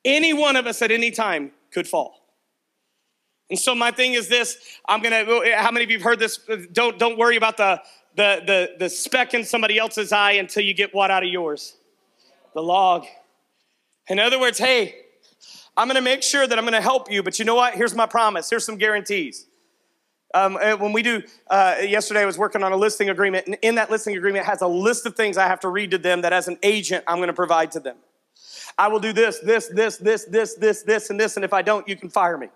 [0.05, 2.21] Any one of us at any time could fall.
[3.51, 4.57] And so my thing is this,
[4.89, 5.25] I'm gonna,
[5.57, 6.39] how many of you have heard this?
[6.73, 7.83] Don't, don't worry about the,
[8.15, 11.77] the, the, the speck in somebody else's eye until you get what out of yours?
[12.55, 13.07] The log.
[14.09, 14.95] In other words, hey,
[15.77, 17.75] I'm gonna make sure that I'm gonna help you, but you know what?
[17.75, 18.49] Here's my promise.
[18.51, 19.47] Here's some guarantees.
[20.33, 23.57] Um, uh, when we do, uh, yesterday I was working on a listing agreement, and
[23.63, 26.23] in that listing agreement has a list of things I have to read to them
[26.23, 27.97] that as an agent I'm gonna provide to them.
[28.81, 31.61] I will do this, this, this, this, this, this, this, and this, and if I
[31.61, 32.49] don't, you can fire me.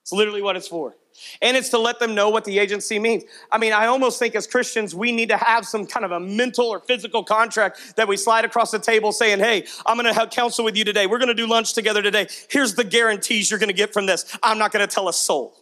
[0.00, 0.94] It's literally what it's for.
[1.42, 3.24] And it's to let them know what the agency means.
[3.50, 6.18] I mean, I almost think as Christians, we need to have some kind of a
[6.18, 10.30] mental or physical contract that we slide across the table saying, hey, I'm gonna have
[10.30, 11.06] counsel with you today.
[11.06, 12.28] We're gonna do lunch together today.
[12.48, 14.34] Here's the guarantees you're gonna get from this.
[14.42, 15.54] I'm not gonna tell a soul.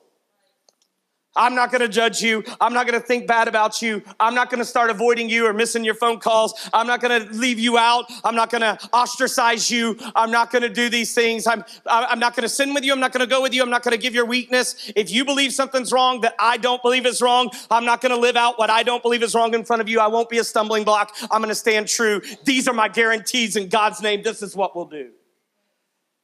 [1.36, 2.42] I'm not gonna judge you.
[2.60, 4.02] I'm not gonna think bad about you.
[4.18, 6.68] I'm not gonna start avoiding you or missing your phone calls.
[6.72, 8.06] I'm not gonna leave you out.
[8.24, 9.96] I'm not gonna ostracize you.
[10.16, 11.46] I'm not gonna do these things.
[11.46, 12.92] I'm, I'm not gonna sin with you.
[12.92, 13.62] I'm not gonna go with you.
[13.62, 14.90] I'm not gonna give your weakness.
[14.96, 18.36] If you believe something's wrong that I don't believe is wrong, I'm not gonna live
[18.36, 20.00] out what I don't believe is wrong in front of you.
[20.00, 21.14] I won't be a stumbling block.
[21.30, 22.22] I'm gonna stand true.
[22.44, 24.22] These are my guarantees in God's name.
[24.24, 25.10] This is what we'll do.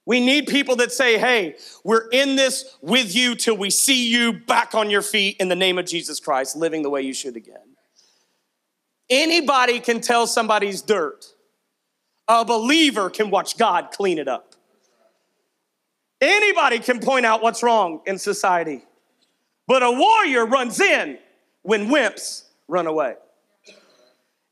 [0.06, 4.32] We need people that say, hey, we're in this with you till we see you
[4.32, 7.34] back on your feet in the name of Jesus Christ, living the way you should
[7.34, 7.56] again.
[9.10, 11.26] Anybody can tell somebody's dirt.
[12.28, 14.54] A believer can watch God clean it up.
[16.20, 18.84] Anybody can point out what's wrong in society.
[19.66, 21.18] But a warrior runs in
[21.62, 23.16] when wimps run away.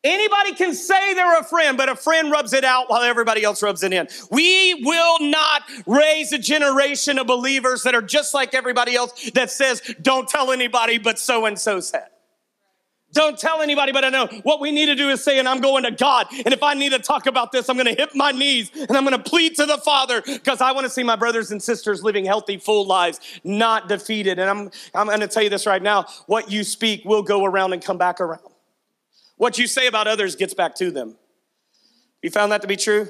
[0.05, 3.63] Anybody can say they're a friend, but a friend rubs it out while everybody else
[3.63, 4.07] rubs it in.
[4.31, 9.51] We will not raise a generation of believers that are just like everybody else that
[9.51, 12.09] says, don't tell anybody, but so and so said.
[13.15, 15.61] Don't tell anybody, but I know what we need to do is say, and I'm
[15.61, 16.27] going to God.
[16.33, 18.91] And if I need to talk about this, I'm going to hit my knees and
[18.91, 21.63] I'm going to plead to the Father because I want to see my brothers and
[21.63, 24.41] sisters living healthy, full lives, not defeated.
[24.41, 27.45] And I'm, I'm going to tell you this right now what you speak will go
[27.45, 28.54] around and come back around.
[29.45, 31.17] What you say about others gets back to them.
[32.23, 33.09] You found that to be true?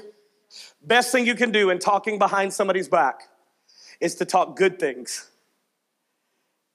[0.81, 3.21] Best thing you can do in talking behind somebody's back
[4.01, 5.29] is to talk good things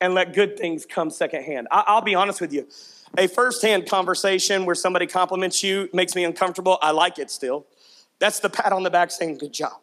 [0.01, 1.69] and let good things come secondhand.
[1.71, 2.69] I'll be honest with you.
[3.19, 6.79] A firsthand conversation where somebody compliments you makes me uncomfortable.
[6.81, 7.67] I like it still.
[8.19, 9.75] That's the pat on the back saying, good job.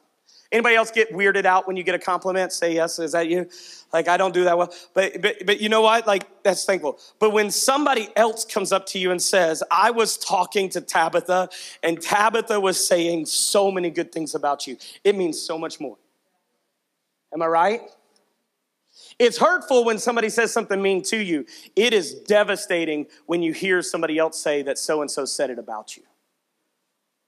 [0.51, 2.53] Anybody else get weirded out when you get a compliment?
[2.53, 2.99] Say yes.
[2.99, 3.49] Is that you?
[3.91, 4.73] Like I don't do that well.
[4.93, 6.07] But but but you know what?
[6.07, 6.99] Like that's thankful.
[7.19, 11.49] But when somebody else comes up to you and says, "I was talking to Tabitha,
[11.83, 15.97] and Tabitha was saying so many good things about you," it means so much more.
[17.33, 17.81] Am I right?
[19.19, 21.45] It's hurtful when somebody says something mean to you.
[21.75, 25.59] It is devastating when you hear somebody else say that so and so said it
[25.59, 26.03] about you.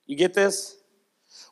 [0.06, 0.79] You get this?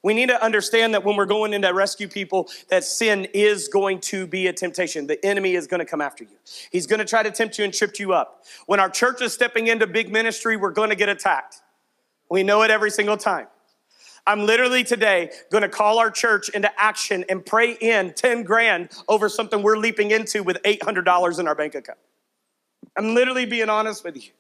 [0.03, 3.67] We need to understand that when we're going in to rescue people, that sin is
[3.67, 5.07] going to be a temptation.
[5.07, 6.37] The enemy is going to come after you.
[6.71, 8.43] He's going to try to tempt you and trip you up.
[8.67, 11.61] When our church is stepping into big ministry, we're going to get attacked.
[12.29, 13.47] We know it every single time.
[14.27, 18.89] I'm literally today going to call our church into action and pray in 10 grand
[19.07, 21.97] over something we're leaping into with $800 in our bank account.
[22.97, 24.31] I'm literally being honest with you.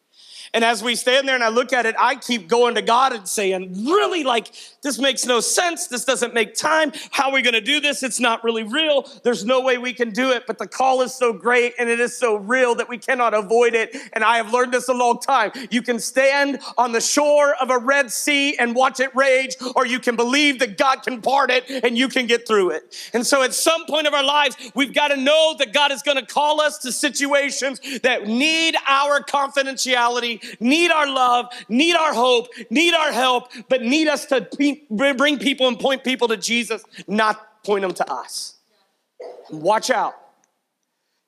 [0.53, 3.13] And as we stand there and I look at it, I keep going to God
[3.13, 5.87] and saying, really, like, this makes no sense.
[5.87, 6.91] This doesn't make time.
[7.11, 8.03] How are we going to do this?
[8.03, 9.09] It's not really real.
[9.23, 10.47] There's no way we can do it.
[10.47, 13.73] But the call is so great and it is so real that we cannot avoid
[13.73, 13.95] it.
[14.13, 15.51] And I have learned this a long time.
[15.69, 19.85] You can stand on the shore of a Red Sea and watch it rage, or
[19.85, 22.95] you can believe that God can part it and you can get through it.
[23.13, 26.01] And so at some point of our lives, we've got to know that God is
[26.01, 32.13] going to call us to situations that need our confidentiality need our love, need our
[32.13, 34.47] hope, need our help, but need us to
[34.89, 38.55] bring people and point people to Jesus, not point them to us.
[39.49, 40.15] Watch out.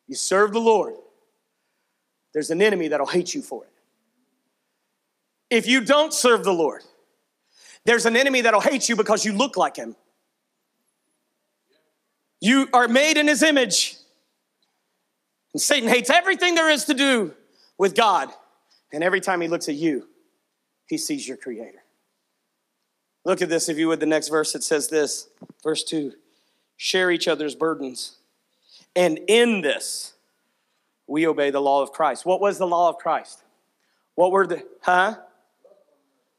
[0.07, 0.95] You serve the Lord,
[2.33, 3.69] there's an enemy that'll hate you for it.
[5.49, 6.83] If you don't serve the Lord,
[7.85, 9.95] there's an enemy that'll hate you because you look like him.
[12.41, 13.95] You are made in his image.
[15.53, 17.33] And Satan hates everything there is to do
[17.77, 18.29] with God.
[18.91, 20.07] And every time he looks at you,
[20.87, 21.83] he sees your creator.
[23.25, 24.55] Look at this, if you would, the next verse.
[24.55, 25.29] It says this,
[25.63, 26.13] verse 2
[26.77, 28.15] share each other's burdens.
[28.95, 30.13] And in this,
[31.07, 32.25] we obey the law of Christ.
[32.25, 33.43] What was the law of Christ?
[34.15, 35.17] What were the, huh?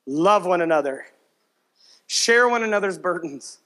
[0.07, 1.05] Love one another,
[2.07, 3.59] share one another's burdens.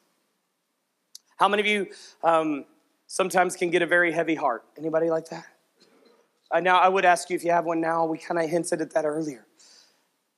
[1.37, 1.87] How many of you
[2.25, 2.65] um,
[3.07, 4.65] sometimes can get a very heavy heart?
[4.77, 5.47] Anybody like that?
[6.55, 8.07] Uh, now, I would ask you if you have one now.
[8.07, 9.45] We kind of hinted at that earlier.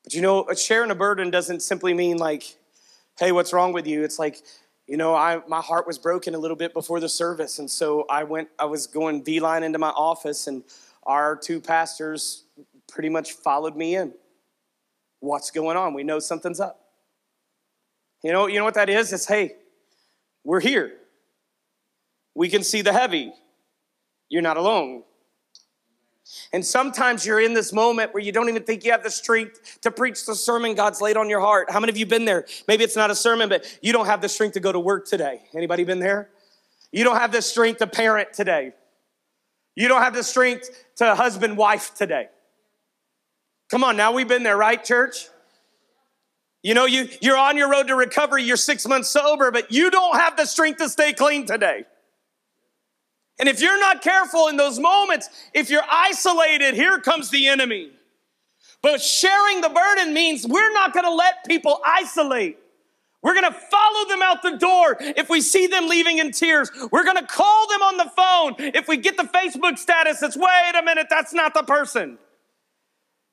[0.03, 2.57] But you know, sharing a burden doesn't simply mean like,
[3.19, 4.03] hey, what's wrong with you?
[4.03, 4.39] It's like,
[4.87, 7.59] you know, I, my heart was broken a little bit before the service.
[7.59, 10.65] And so I went, I was going beeline into my office, and
[11.03, 12.45] our two pastors
[12.89, 14.15] pretty much followed me in.
[15.21, 15.93] What's going on?
[15.93, 16.81] We know something's up.
[18.23, 19.13] You know, you know what that is?
[19.13, 19.57] It's hey,
[20.45, 20.95] we're here.
[22.35, 23.35] We can see the heavy.
[24.31, 25.03] You're not alone.
[26.53, 29.79] And sometimes you're in this moment where you don't even think you have the strength
[29.83, 31.71] to preach the sermon God's laid on your heart.
[31.71, 32.47] How many of you been there?
[32.67, 35.07] Maybe it's not a sermon, but you don't have the strength to go to work
[35.07, 35.43] today.
[35.55, 36.31] Anybody been there?
[36.93, 38.73] You don't have the strength to parent today.
[39.75, 42.29] You don't have the strength to husband wife today.
[43.71, 45.29] Come on, now we've been there, right, church?
[46.63, 49.91] You know, you, you're on your road to recovery, you're six months sober, but you
[49.91, 51.85] don't have the strength to stay clean today.
[53.39, 57.91] And if you're not careful in those moments, if you're isolated, here comes the enemy.
[58.83, 62.59] But sharing the burden means we're not going to let people isolate.
[63.23, 66.71] We're going to follow them out the door if we see them leaving in tears.
[66.93, 70.23] We're going to call them on the phone if we get the Facebook status.
[70.23, 72.19] It's wait a minute, that's not the person.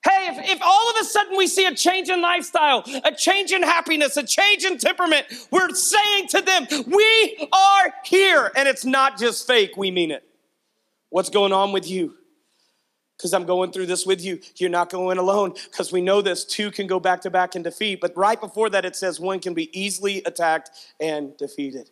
[0.04, 3.52] Hey, if, if all of a sudden we see a change in lifestyle, a change
[3.52, 8.52] in happiness, a change in temperament, we're saying to them, we are here.
[8.56, 10.28] And it's not just fake, we mean it.
[11.10, 12.16] What's going on with you?
[13.16, 14.42] Because I'm going through this with you.
[14.58, 16.44] You're not going alone because we know this.
[16.44, 18.02] Two can go back to back and defeat.
[18.02, 21.92] But right before that, it says one can be easily attacked and defeated.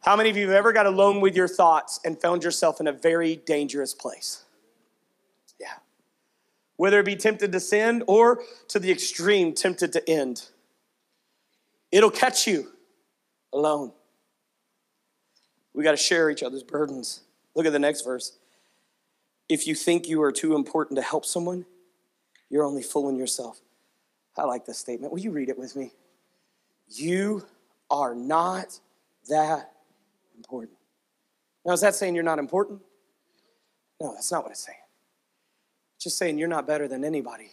[0.00, 2.86] How many of you have ever got alone with your thoughts and found yourself in
[2.86, 4.44] a very dangerous place?
[6.80, 10.48] Whether it be tempted to sin or to the extreme tempted to end.
[11.92, 12.68] It'll catch you
[13.52, 13.92] alone.
[15.74, 17.20] We got to share each other's burdens.
[17.54, 18.38] Look at the next verse.
[19.46, 21.66] If you think you are too important to help someone,
[22.48, 23.60] you're only fooling yourself.
[24.38, 25.12] I like this statement.
[25.12, 25.92] Will you read it with me?
[26.88, 27.44] You
[27.90, 28.80] are not
[29.28, 29.70] that
[30.34, 30.78] important.
[31.66, 32.80] Now, is that saying you're not important?
[34.00, 34.78] No, that's not what it's saying.
[36.00, 37.50] Just saying you're not better than anybody.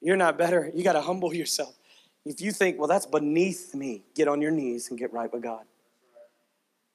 [0.00, 0.70] You're not better.
[0.74, 1.76] You got to humble yourself.
[2.24, 5.42] If you think, well, that's beneath me, get on your knees and get right with
[5.42, 5.64] God.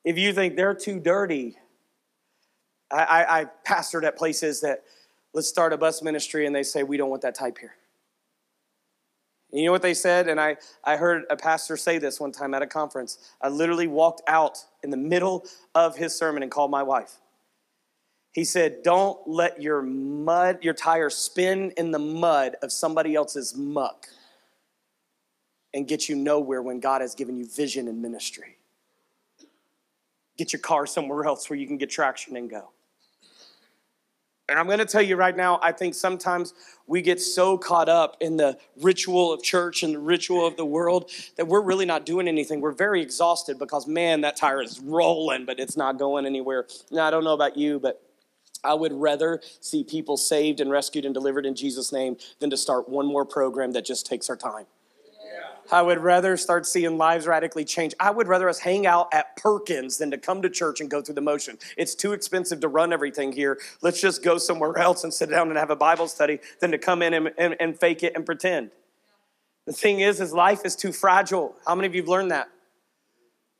[0.03, 1.57] If you think they're too dirty,
[2.91, 4.83] I, I, I pastored at places that
[5.33, 7.75] let's start a bus ministry and they say, we don't want that type here.
[9.51, 10.27] And you know what they said?
[10.27, 13.19] And I, I heard a pastor say this one time at a conference.
[13.39, 17.19] I literally walked out in the middle of his sermon and called my wife.
[18.33, 23.55] He said, Don't let your mud, your tire spin in the mud of somebody else's
[23.55, 24.07] muck
[25.73, 28.57] and get you nowhere when God has given you vision and ministry.
[30.37, 32.69] Get your car somewhere else where you can get traction and go.
[34.49, 36.53] And I'm going to tell you right now, I think sometimes
[36.85, 40.65] we get so caught up in the ritual of church and the ritual of the
[40.65, 42.59] world that we're really not doing anything.
[42.59, 46.67] We're very exhausted because, man, that tire is rolling, but it's not going anywhere.
[46.91, 48.01] Now, I don't know about you, but
[48.63, 52.57] I would rather see people saved and rescued and delivered in Jesus' name than to
[52.57, 54.65] start one more program that just takes our time.
[55.71, 57.93] I would rather start seeing lives radically change.
[57.99, 61.01] I would rather us hang out at Perkins than to come to church and go
[61.01, 61.57] through the motion.
[61.77, 63.59] It's too expensive to run everything here.
[63.81, 66.77] Let's just go somewhere else and sit down and have a Bible study than to
[66.77, 68.71] come in and, and, and fake it and pretend.
[69.65, 71.55] The thing is, is life is too fragile.
[71.65, 72.49] How many of you have learned that?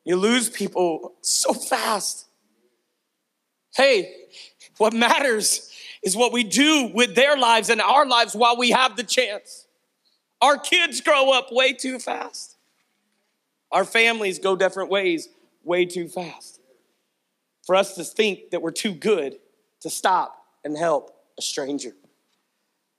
[0.04, 2.28] You lose people so fast.
[3.76, 4.14] Hey,
[4.78, 5.72] what matters
[6.04, 9.68] is what we do with their lives and our lives while we have the chance.
[10.42, 12.58] Our kids grow up way too fast.
[13.72, 15.30] Our families go different ways
[15.64, 16.60] way too fast.
[17.66, 19.38] For us to think that we're too good
[19.80, 21.94] to stop and help a stranger.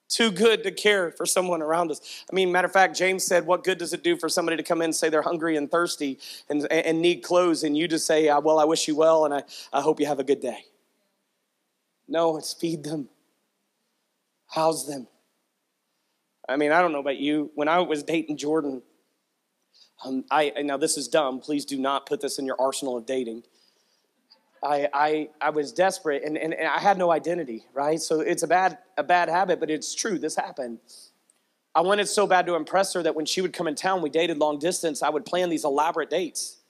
[0.08, 2.24] Too good to care for someone around us.
[2.30, 4.62] I mean, matter of fact, James said, What good does it do for somebody to
[4.62, 6.18] come in and say they're hungry and thirsty
[6.48, 9.34] and, and need clothes, and you just say, ah, Well, I wish you well, and
[9.34, 10.66] I, I hope you have a good day?
[12.06, 13.08] No, it's feed them,
[14.48, 15.06] house them.
[16.48, 17.50] I mean, I don't know about you.
[17.54, 18.82] When I was dating Jordan,
[20.04, 21.40] um, I now this is dumb.
[21.40, 23.44] Please do not put this in your arsenal of dating.
[24.64, 28.00] I, I, I was desperate and, and, and I had no identity, right?
[28.00, 30.18] So it's a bad, a bad habit, but it's true.
[30.18, 30.78] This happened.
[31.74, 34.08] I wanted so bad to impress her that when she would come in town, we
[34.08, 36.60] dated long distance, I would plan these elaborate dates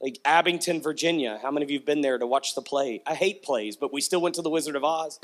[0.00, 1.38] like Abingdon, Virginia.
[1.42, 3.02] How many of you have been there to watch the play?
[3.06, 5.18] I hate plays, but we still went to the Wizard of Oz.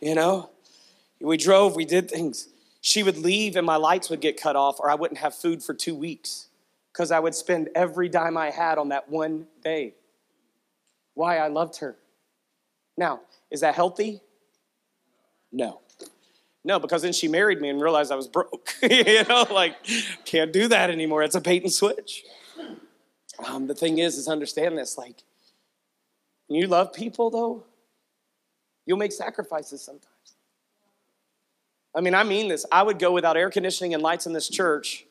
[0.00, 0.50] You know,
[1.20, 2.48] we drove, we did things.
[2.80, 5.62] She would leave, and my lights would get cut off, or I wouldn't have food
[5.62, 6.48] for two weeks
[6.92, 9.94] because I would spend every dime I had on that one day.
[11.14, 11.38] Why?
[11.38, 11.96] I loved her.
[12.96, 14.20] Now, is that healthy?
[15.52, 15.80] No.
[16.64, 18.74] No, because then she married me and realized I was broke.
[18.82, 19.76] you know, like,
[20.24, 21.22] can't do that anymore.
[21.22, 22.24] It's a bait and switch.
[23.46, 24.98] Um, the thing is, is understand this.
[24.98, 25.22] Like,
[26.48, 27.64] when you love people, though,
[28.86, 30.04] you'll make sacrifices sometimes.
[31.94, 32.66] I mean, I mean this.
[32.70, 35.06] I would go without air conditioning and lights in this church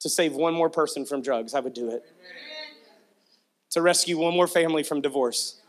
[0.00, 1.54] to save one more person from drugs.
[1.54, 2.04] I would do it.
[3.70, 5.60] To rescue one more family from divorce.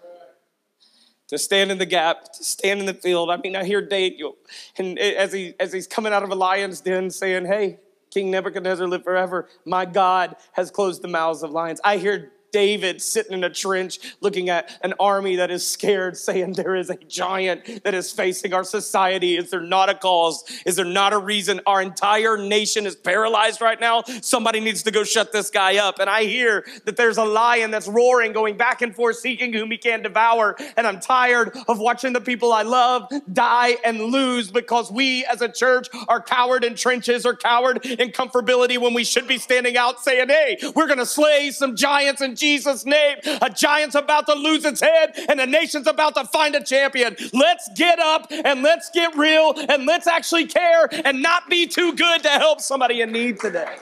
[1.29, 3.29] To stand in the gap, to stand in the field.
[3.29, 4.37] I mean, I hear Daniel,
[4.77, 7.79] and as he as he's coming out of a lion's den, saying, "Hey,
[8.09, 9.47] King Nebuchadnezzar live forever.
[9.65, 11.81] My God has closed the mouths of lions.
[11.83, 16.53] I hear David sitting in a trench looking at an army that is scared, saying,
[16.53, 19.37] There is a giant that is facing our society.
[19.37, 20.43] Is there not a cause?
[20.65, 21.61] Is there not a reason?
[21.65, 24.03] Our entire nation is paralyzed right now.
[24.21, 25.99] Somebody needs to go shut this guy up.
[25.99, 29.71] And I hear that there's a lion that's roaring, going back and forth, seeking whom
[29.71, 30.55] he can devour.
[30.75, 35.41] And I'm tired of watching the people I love die and lose because we as
[35.41, 39.77] a church are coward in trenches or coward in comfortability when we should be standing
[39.77, 43.17] out saying, Hey, we're going to slay some giants and Jesus' name.
[43.41, 47.15] A giant's about to lose its head and a nation's about to find a champion.
[47.33, 51.93] Let's get up and let's get real and let's actually care and not be too
[51.95, 53.75] good to help somebody in need today.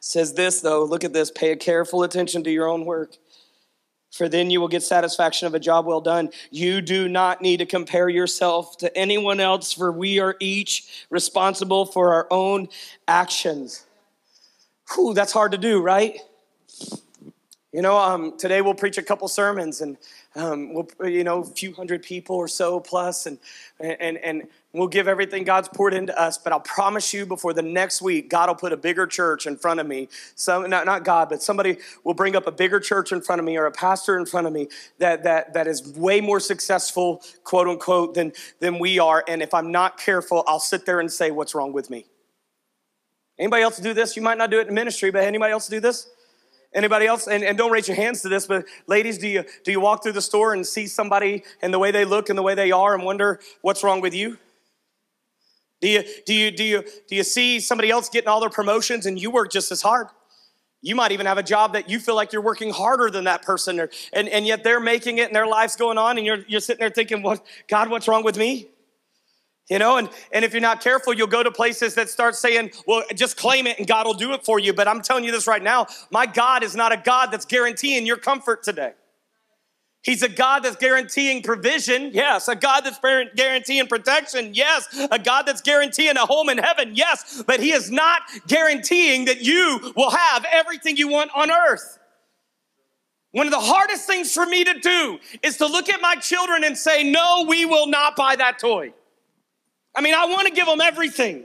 [0.00, 3.16] says this though, look at this, pay a careful attention to your own work.
[4.16, 6.30] For then you will get satisfaction of a job well done.
[6.50, 11.84] You do not need to compare yourself to anyone else, for we are each responsible
[11.84, 12.68] for our own
[13.06, 13.84] actions.
[14.94, 16.18] Whew, that's hard to do, right?
[17.76, 19.98] You know, um, today we'll preach a couple sermons and
[20.34, 23.38] um, we'll, you know, a few hundred people or so plus, and,
[23.78, 26.38] and, and we'll give everything God's poured into us.
[26.38, 29.58] But I'll promise you before the next week, God will put a bigger church in
[29.58, 30.08] front of me.
[30.36, 33.44] Some, not, not God, but somebody will bring up a bigger church in front of
[33.44, 37.22] me or a pastor in front of me that, that, that is way more successful,
[37.44, 39.22] quote unquote, than, than we are.
[39.28, 42.06] And if I'm not careful, I'll sit there and say, What's wrong with me?
[43.38, 44.16] Anybody else do this?
[44.16, 46.08] You might not do it in ministry, but anybody else do this?
[46.74, 47.26] Anybody else?
[47.26, 50.02] And, and don't raise your hands to this, but ladies, do you do you walk
[50.02, 52.70] through the store and see somebody and the way they look and the way they
[52.70, 54.38] are and wonder what's wrong with you?
[55.80, 59.06] Do you do you do you do you see somebody else getting all their promotions
[59.06, 60.08] and you work just as hard?
[60.82, 63.42] You might even have a job that you feel like you're working harder than that
[63.42, 66.44] person, or, and, and yet they're making it and their life's going on, and you're,
[66.46, 68.68] you're sitting there thinking, what, God, what's wrong with me?
[69.68, 72.70] You know, and, and if you're not careful, you'll go to places that start saying,
[72.86, 74.72] well, just claim it and God will do it for you.
[74.72, 78.06] But I'm telling you this right now my God is not a God that's guaranteeing
[78.06, 78.92] your comfort today.
[80.02, 82.46] He's a God that's guaranteeing provision, yes.
[82.46, 83.00] A God that's
[83.34, 84.86] guaranteeing protection, yes.
[85.10, 87.42] A God that's guaranteeing a home in heaven, yes.
[87.44, 91.98] But He is not guaranteeing that you will have everything you want on earth.
[93.32, 96.62] One of the hardest things for me to do is to look at my children
[96.62, 98.92] and say, No, we will not buy that toy.
[99.96, 101.44] I mean, I want to give them everything.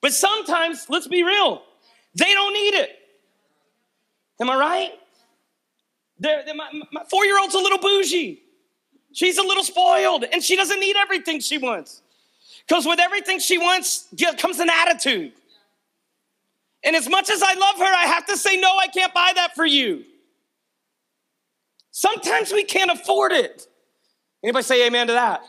[0.00, 1.62] But sometimes, let's be real,
[2.14, 2.90] they don't need it.
[4.40, 4.92] Am I right?
[6.18, 8.40] They're, they're, my, my four year old's a little bougie.
[9.12, 12.02] She's a little spoiled, and she doesn't need everything she wants.
[12.66, 15.32] Because with everything she wants comes an attitude.
[16.82, 19.32] And as much as I love her, I have to say, no, I can't buy
[19.36, 20.04] that for you.
[21.90, 23.66] Sometimes we can't afford it.
[24.42, 25.44] Anybody say amen to that?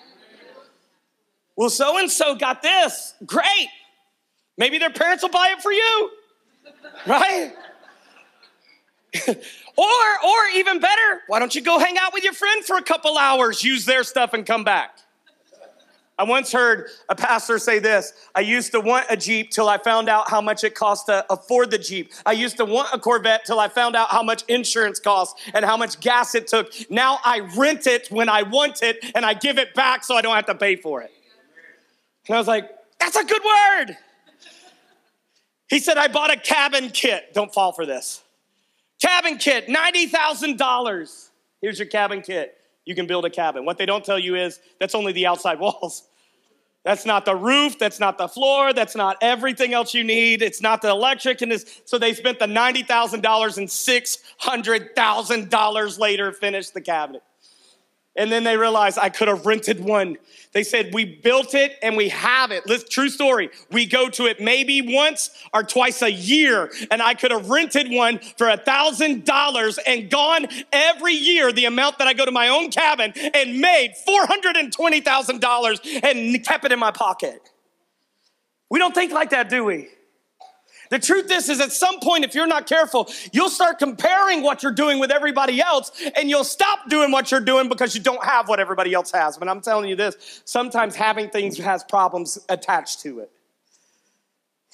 [1.56, 3.14] Well, so and so got this.
[3.26, 3.70] Great.
[4.58, 6.10] Maybe their parents will buy it for you.
[7.08, 7.54] Right?
[9.28, 9.86] or
[10.26, 13.18] or even better, why don't you go hang out with your friend for a couple
[13.18, 15.00] hours, use their stuff and come back?
[16.18, 19.78] I once heard a pastor say this I used to want a Jeep till I
[19.78, 22.12] found out how much it cost to afford the Jeep.
[22.26, 25.66] I used to want a Corvette till I found out how much insurance costs and
[25.66, 26.72] how much gas it took.
[26.90, 30.22] Now I rent it when I want it and I give it back so I
[30.22, 31.12] don't have to pay for it.
[32.28, 32.70] And I was like,
[33.00, 33.98] That's a good word.
[35.68, 37.34] He said, I bought a cabin kit.
[37.34, 38.22] Don't fall for this.
[39.02, 41.30] Cabin kit, $90,000.
[41.62, 43.66] Here's your cabin kit you can build a cabin.
[43.66, 46.04] What they don't tell you is that's only the outside walls.
[46.84, 50.44] That's not the roof, that's not the floor, that's not everything else you need.
[50.44, 51.82] It's not the electric and this.
[51.86, 57.24] So they spent the $90,000 and $600,000 later finished the cabinet.
[58.18, 60.18] And then they realized I could have rented one.
[60.54, 62.66] They said, We built it and we have it.
[62.66, 63.50] Listen, true story.
[63.72, 67.92] We go to it maybe once or twice a year, and I could have rented
[67.92, 72.48] one for a $1,000 and gone every year the amount that I go to my
[72.48, 77.42] own cabin and made $420,000 and kept it in my pocket.
[78.70, 79.90] We don't think like that, do we?
[80.96, 84.64] The truth is, is at some point, if you're not careful, you'll start comparing what
[84.64, 88.24] you're doing with everybody else and you'll stop doing what you're doing because you don't
[88.24, 89.38] have what everybody else has.
[89.38, 93.32] But I'm telling you this, sometimes having things has problems attached to it.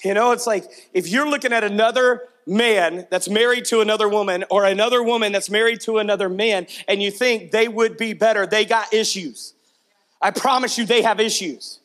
[0.04, 4.44] You know, it's like if you're looking at another man that's married to another woman
[4.48, 8.46] or another woman that's married to another man and you think they would be better,
[8.46, 9.54] they got issues.
[10.20, 11.80] I promise you, they have issues.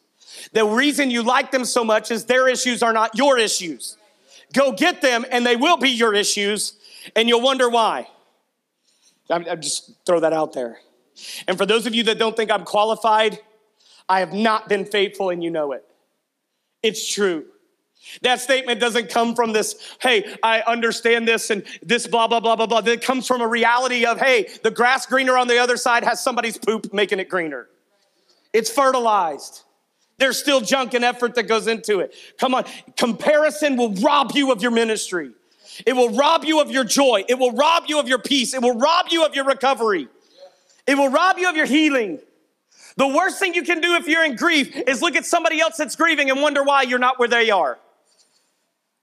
[0.54, 3.98] The reason you like them so much is their issues are not your issues.
[4.54, 6.74] Go get them, and they will be your issues,
[7.16, 8.08] and you'll wonder why.
[9.30, 10.80] I'm, just throw that out there.
[11.48, 13.40] And for those of you that don't think I'm qualified,
[14.08, 15.84] I have not been faithful, and you know it.
[16.82, 17.46] It's true.
[18.22, 22.56] That statement doesn't come from this, hey, I understand this and this, blah, blah, blah,
[22.56, 22.80] blah, blah.
[22.80, 26.24] It comes from a reality of, hey, the grass greener on the other side has
[26.24, 27.68] somebody's poop making it greener.
[28.54, 29.64] It's fertilized.
[30.20, 32.16] There's still junk and effort that goes into it.
[32.40, 32.66] Come on.
[32.96, 35.32] Comparison will rob you of your ministry.
[35.86, 37.24] It will rob you of your joy.
[37.30, 38.54] It will rob you of your peace.
[38.56, 40.08] It will rob you of your recovery.
[40.88, 42.20] It will rob you of your healing.
[42.96, 45.78] The worst thing you can do if you're in grief is look at somebody else
[45.78, 47.78] that's grieving and wonder why you're not where they are.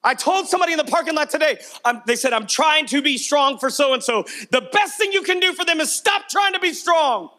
[0.03, 1.59] I told somebody in the parking lot today,
[2.07, 4.25] they said, I'm trying to be strong for so and so.
[4.51, 7.31] The best thing you can do for them is stop trying to be strong.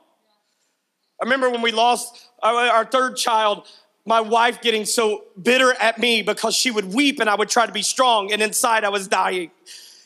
[1.25, 3.65] Remember when we lost our, our third child,
[4.05, 7.65] my wife getting so bitter at me because she would weep and I would try
[7.65, 9.49] to be strong, and inside I was dying.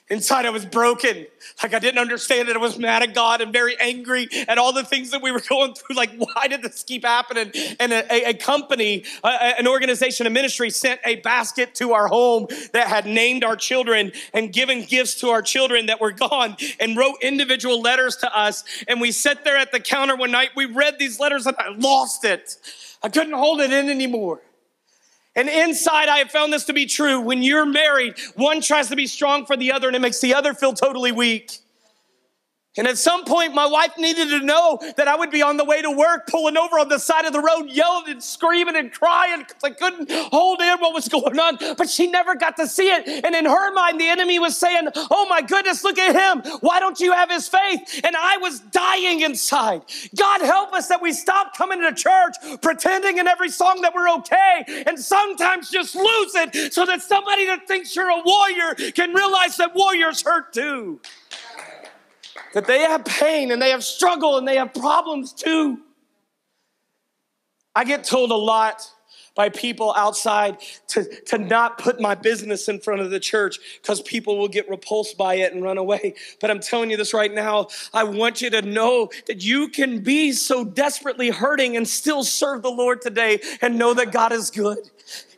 [0.10, 1.28] Inside I was broken.
[1.62, 2.55] Like I didn't understand it.
[2.55, 5.41] I was mad at God and very angry at all the things that we were
[5.49, 5.95] going through.
[5.95, 7.51] Like, why did this keep happening?
[7.80, 12.47] And a, a company, a, an organization, a ministry sent a basket to our home
[12.74, 16.97] that had named our children and given gifts to our children that were gone and
[16.97, 18.64] wrote individual letters to us.
[18.88, 20.49] And we sat there at the counter one night.
[20.55, 22.55] We read these letters and I lost it.
[23.03, 24.41] I couldn't hold it in anymore.
[25.40, 27.22] And inside, I have found this to be true.
[27.22, 30.34] When you're married, one tries to be strong for the other and it makes the
[30.34, 31.60] other feel totally weak.
[32.80, 35.66] And at some point, my wife needed to know that I would be on the
[35.66, 38.90] way to work, pulling over on the side of the road, yelling and screaming and
[38.90, 41.58] crying because I couldn't hold in what was going on.
[41.78, 43.26] But she never got to see it.
[43.26, 46.42] And in her mind, the enemy was saying, Oh my goodness, look at him.
[46.62, 48.00] Why don't you have his faith?
[48.02, 49.82] And I was dying inside.
[50.16, 54.10] God help us that we stop coming to church pretending in every song that we're
[54.10, 59.14] okay and sometimes just lose it so that somebody that thinks you're a warrior can
[59.14, 61.02] realize that warriors hurt too
[62.54, 65.80] that they have pain and they have struggle and they have problems too.
[67.76, 68.90] I get told a lot
[69.36, 70.58] by people outside
[70.90, 74.70] to, to not put my business in front of the church because people will get
[74.70, 76.14] repulsed by it and run away.
[76.42, 77.68] But I'm telling you this right now.
[77.94, 82.64] I want you to know that you can be so desperately hurting and still serve
[82.64, 84.80] the Lord today and know that God is good.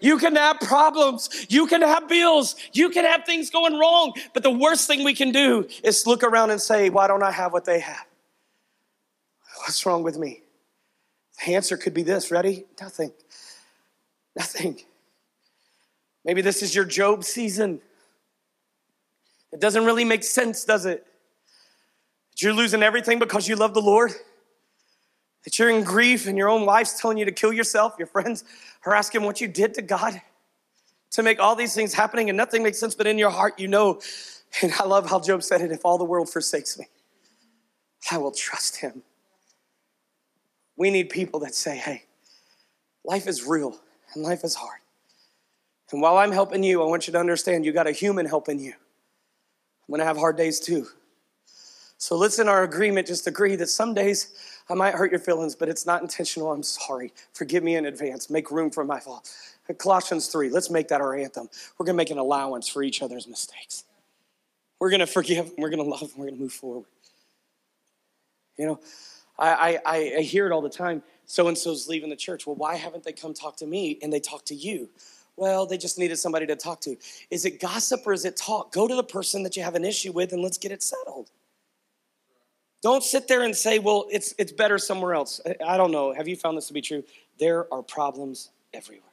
[0.02, 1.30] You can have problems.
[1.49, 2.56] You can have bills.
[2.74, 4.14] You can have things going wrong.
[4.34, 7.32] But the worst thing we can do is look around and say, Why don't I
[7.32, 8.06] have what they have?
[9.60, 10.41] What's wrong with me?
[11.45, 12.66] The answer could be this ready?
[12.80, 13.12] Nothing.
[14.36, 14.80] Nothing.
[16.26, 17.82] Maybe this is your Job season.
[19.52, 21.06] It doesn't really make sense, does it?
[22.38, 24.12] you're losing everything because you love the Lord?
[25.44, 28.44] That you're in grief and your own wife's telling you to kill yourself, your friends
[28.86, 30.22] are asking what you did to God
[31.12, 33.68] to make all these things happening and nothing makes sense, but in your heart you
[33.68, 34.00] know.
[34.62, 36.88] And I love how Job said it if all the world forsakes me,
[38.12, 39.04] I will trust him.
[40.76, 42.04] We need people that say, hey,
[43.06, 43.80] life is real
[44.14, 44.80] and life is hard.
[45.92, 48.60] And while I'm helping you, I want you to understand you got a human helping
[48.60, 48.74] you.
[49.88, 50.88] I'm gonna have hard days too.
[51.98, 54.34] So let's in our agreement just agree that some days
[54.72, 56.49] I might hurt your feelings, but it's not intentional.
[56.51, 57.11] I'm sorry.
[57.34, 58.30] Forgive me in advance.
[58.30, 59.30] Make room for my fault.
[59.78, 61.49] Colossians 3, let's make that our anthem.
[61.78, 63.84] We're gonna make an allowance for each other's mistakes.
[64.80, 66.86] We're gonna forgive, we're gonna love, we're gonna move forward.
[68.57, 68.80] You know,
[69.38, 71.03] I, I, I hear it all the time.
[71.26, 72.45] So and so's leaving the church.
[72.45, 74.89] Well, why haven't they come talk to me and they talk to you?
[75.38, 76.95] Well, they just needed somebody to talk to.
[77.30, 78.72] Is it gossip or is it talk?
[78.74, 81.30] Go to the person that you have an issue with and let's get it settled.
[82.82, 85.40] Don't sit there and say, well, it's, it's better somewhere else.
[85.66, 86.14] I don't know.
[86.14, 87.04] Have you found this to be true?
[87.38, 89.06] There are problems everywhere.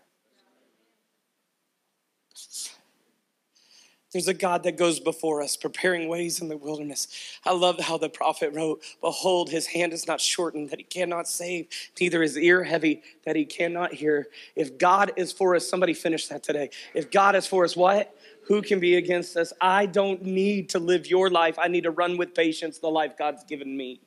[4.11, 7.09] There's a God that goes before us, preparing ways in the wilderness.
[7.45, 11.29] I love how the prophet wrote, Behold, his hand is not shortened that he cannot
[11.29, 11.67] save,
[12.01, 14.29] neither his ear heavy that he cannot hear.
[14.57, 16.71] If God is for us, somebody finish that today.
[16.95, 18.17] If God is for us, what?
[18.49, 19.53] Who can be against us?
[19.61, 21.59] I don't need to live your life.
[21.59, 24.01] I need to run with patience the life God's given me.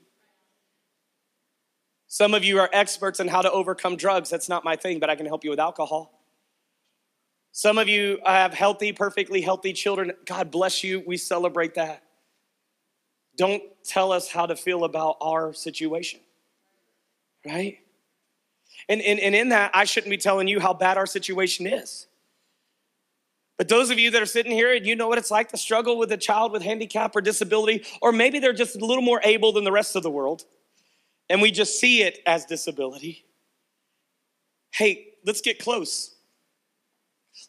[2.08, 4.32] Some of you are experts in how to overcome drugs.
[4.32, 6.20] That's not my thing, but I can help you with alcohol.
[7.52, 10.12] Some of you have healthy, perfectly healthy children.
[10.26, 11.04] God bless you.
[11.06, 12.02] We celebrate that.
[13.38, 16.20] Don't tell us how to feel about our situation,
[17.46, 17.78] right?
[18.90, 22.08] And, and, and in that, I shouldn't be telling you how bad our situation is.
[23.62, 25.58] But those of you that are sitting here and you know what it's like to
[25.58, 29.22] struggle with a child with handicap or disability, or maybe they're just a little more
[29.24, 30.46] able than the rest of the world,
[31.30, 33.24] and we just see it as disability.
[34.72, 36.16] Hey, let's get close.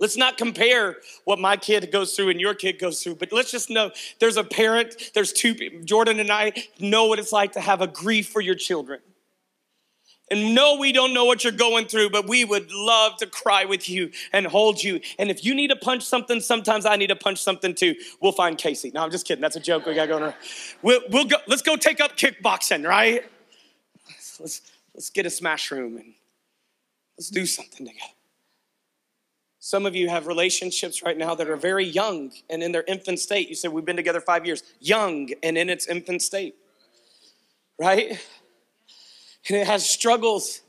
[0.00, 3.50] Let's not compare what my kid goes through and your kid goes through, but let's
[3.50, 3.90] just know
[4.20, 7.86] there's a parent, there's two, Jordan and I know what it's like to have a
[7.86, 9.00] grief for your children.
[10.32, 13.66] And no, we don't know what you're going through, but we would love to cry
[13.66, 14.98] with you and hold you.
[15.18, 17.94] And if you need to punch something, sometimes I need to punch something too.
[18.18, 18.90] We'll find Casey.
[18.94, 19.42] No, I'm just kidding.
[19.42, 20.34] That's a joke we got going on.
[20.80, 23.24] We'll, we'll go, let's go take up kickboxing, right?
[24.40, 24.62] Let's,
[24.94, 26.14] let's get a smash room and
[27.18, 28.06] let's do something together.
[29.58, 33.20] Some of you have relationships right now that are very young and in their infant
[33.20, 33.50] state.
[33.50, 34.62] You said, We've been together five years.
[34.80, 36.54] Young and in its infant state,
[37.78, 38.18] right?
[39.48, 40.62] And it has struggles.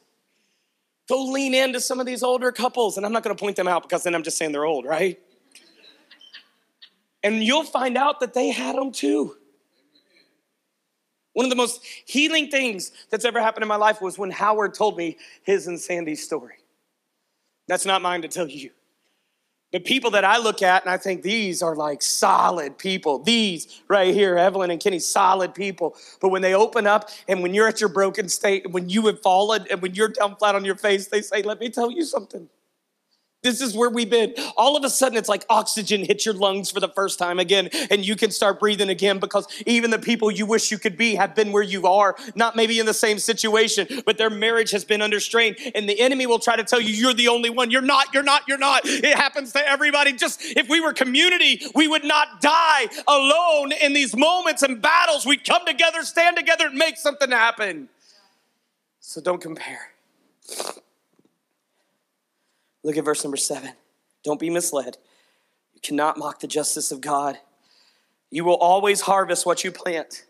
[1.07, 2.97] Go lean into some of these older couples.
[2.97, 4.85] And I'm not going to point them out because then I'm just saying they're old,
[4.85, 5.19] right?
[7.23, 9.37] And you'll find out that they had them too.
[11.33, 14.73] One of the most healing things that's ever happened in my life was when Howard
[14.73, 16.55] told me his and Sandy's story.
[17.67, 18.71] That's not mine to tell you.
[19.73, 23.17] The people that I look at and I think these are like solid people.
[23.17, 25.97] These right here, Evelyn and Kenny, solid people.
[26.21, 29.07] But when they open up and when you're at your broken state, and when you
[29.07, 31.91] have fallen and when you're down flat on your face, they say, Let me tell
[31.91, 32.49] you something.
[33.43, 34.33] This is where we've been.
[34.55, 37.69] All of a sudden, it's like oxygen hits your lungs for the first time again,
[37.91, 41.15] and you can start breathing again because even the people you wish you could be
[41.15, 44.85] have been where you are, not maybe in the same situation, but their marriage has
[44.85, 45.55] been under strain.
[45.75, 47.69] And the enemy will try to tell you, you're the only one.
[47.69, 48.83] You're not, you're not, you're not.
[48.85, 50.13] It happens to everybody.
[50.13, 55.25] Just if we were community, we would not die alone in these moments and battles.
[55.25, 57.89] We'd come together, stand together, and make something happen.
[59.01, 59.91] So don't compare.
[62.83, 63.71] Look at verse number seven.
[64.23, 64.97] Don't be misled.
[65.73, 67.37] You cannot mock the justice of God.
[68.29, 70.25] You will always harvest what you plant.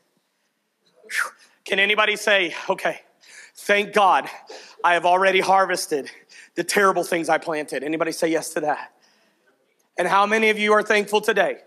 [1.66, 3.00] Can anybody say, okay,
[3.56, 4.30] thank God
[4.84, 6.12] I have already harvested
[6.56, 7.84] the terrible things I planted?
[7.84, 8.92] Anybody say yes to that?
[9.98, 11.58] And how many of you are thankful today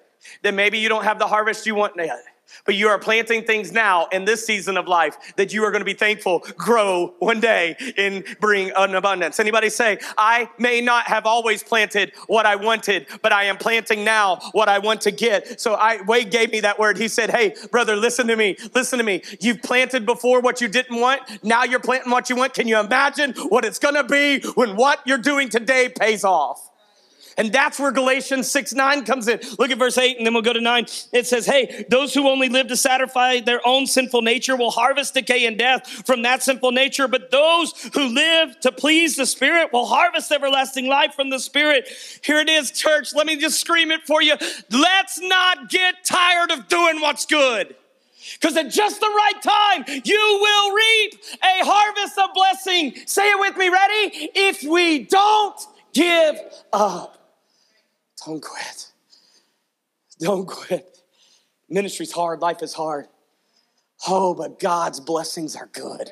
[0.43, 2.22] that maybe you don't have the harvest you want yet?
[2.65, 5.81] But you are planting things now in this season of life that you are going
[5.81, 9.39] to be thankful grow one day and bring an abundance.
[9.41, 14.05] Anybody say, I may not have always planted what I wanted, but I am planting
[14.05, 15.61] now what I want to get.
[15.61, 16.99] So I, Wade gave me that word.
[16.99, 18.57] He said, Hey, brother, listen to me.
[18.75, 19.23] Listen to me.
[19.41, 21.23] You've planted before what you didn't want.
[21.45, 22.55] Now you're planting what you want.
[22.55, 26.71] Can you imagine what it's going to be when what you're doing today pays off?
[27.39, 29.41] And that's where Galatians 6 9 comes in.
[29.59, 30.87] Look at verse 8, and then we'll go to 9.
[31.12, 35.14] It says, Hey, those who only live to satisfy their own sinful nature will harvest
[35.14, 39.72] decay and death from that sinful nature, but those who live to please the Spirit
[39.72, 41.89] will harvest everlasting life from the Spirit.
[42.22, 43.14] Here it is, church.
[43.14, 44.37] Let me just scream it for you.
[44.70, 47.74] Let's not get tired of doing what's good.
[48.34, 52.95] Because at just the right time, you will reap a harvest of blessing.
[53.07, 54.30] Say it with me, ready?
[54.34, 55.59] If we don't
[55.93, 56.37] give
[56.72, 57.16] up,
[58.27, 58.89] don't quit.
[60.18, 60.99] Don't quit.
[61.68, 63.07] Ministry's hard, life is hard.
[64.07, 66.11] Oh, but God's blessings are good.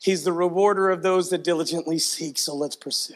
[0.00, 3.14] He's the rewarder of those that diligently seek, so let's pursue.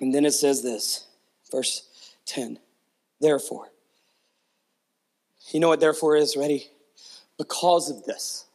[0.00, 1.06] And then it says this,
[1.50, 1.88] verse
[2.26, 2.58] 10
[3.20, 3.68] Therefore,
[5.50, 6.36] you know what therefore is?
[6.36, 6.68] Ready?
[7.38, 8.46] Because of this,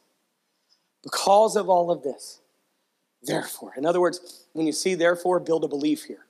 [1.02, 2.40] because of all of this,
[3.22, 3.72] therefore.
[3.76, 6.25] In other words, when you see therefore, build a belief here.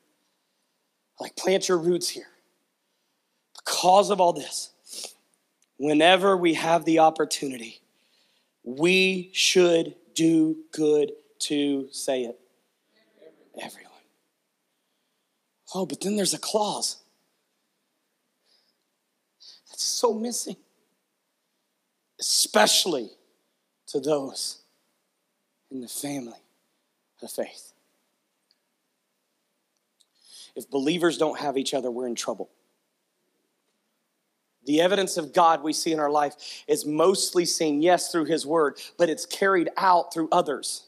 [1.20, 2.28] Like plant your roots here.
[3.64, 4.70] Because of all this,
[5.78, 7.80] whenever we have the opportunity,
[8.62, 12.38] we should do good to say it.
[13.60, 13.92] Everyone.
[15.74, 16.98] Oh, but then there's a clause.
[19.68, 20.56] That's so missing.
[22.20, 23.10] Especially
[23.88, 24.62] to those
[25.70, 26.38] in the family
[27.22, 27.72] of faith.
[30.56, 32.50] If believers don't have each other, we're in trouble.
[34.64, 38.44] The evidence of God we see in our life is mostly seen, yes, through His
[38.44, 40.86] Word, but it's carried out through others.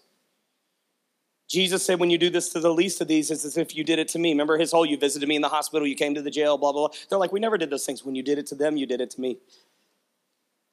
[1.49, 3.85] Jesus said, When you do this to the least of these, it's as if you
[3.85, 4.31] did it to me.
[4.31, 6.73] Remember his whole, you visited me in the hospital, you came to the jail, blah,
[6.73, 6.97] blah, blah.
[7.09, 8.05] They're like, We never did those things.
[8.05, 9.39] When you did it to them, you did it to me.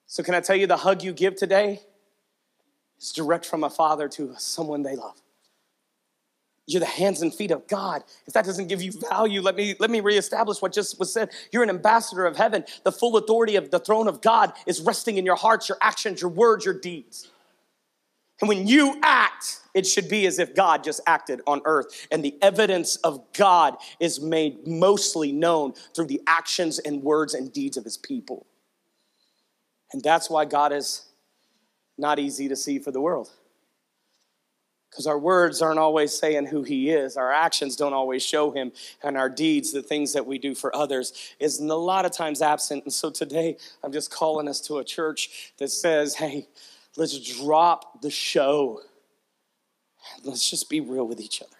[0.07, 1.81] So, can I tell you the hug you give today
[2.99, 5.21] is direct from a father to someone they love?
[6.67, 8.03] You're the hands and feet of God.
[8.25, 11.29] If that doesn't give you value, let me let me reestablish what just was said.
[11.51, 12.65] You're an ambassador of heaven.
[12.83, 16.21] The full authority of the throne of God is resting in your hearts, your actions,
[16.21, 17.29] your words, your deeds.
[18.41, 22.07] And when you act, it should be as if God just acted on earth.
[22.11, 27.53] And the evidence of God is made mostly known through the actions and words and
[27.53, 28.45] deeds of his people.
[29.93, 31.05] And that's why God is
[31.97, 33.29] not easy to see for the world
[34.95, 37.17] because our words aren't always saying who he is.
[37.17, 38.71] Our actions don't always show him
[39.03, 42.41] and our deeds the things that we do for others is a lot of times
[42.41, 42.85] absent.
[42.85, 46.47] And so today i'm just calling us to a church that says hey
[46.95, 48.79] let's drop the show.
[50.23, 51.51] Let's just be real with each other.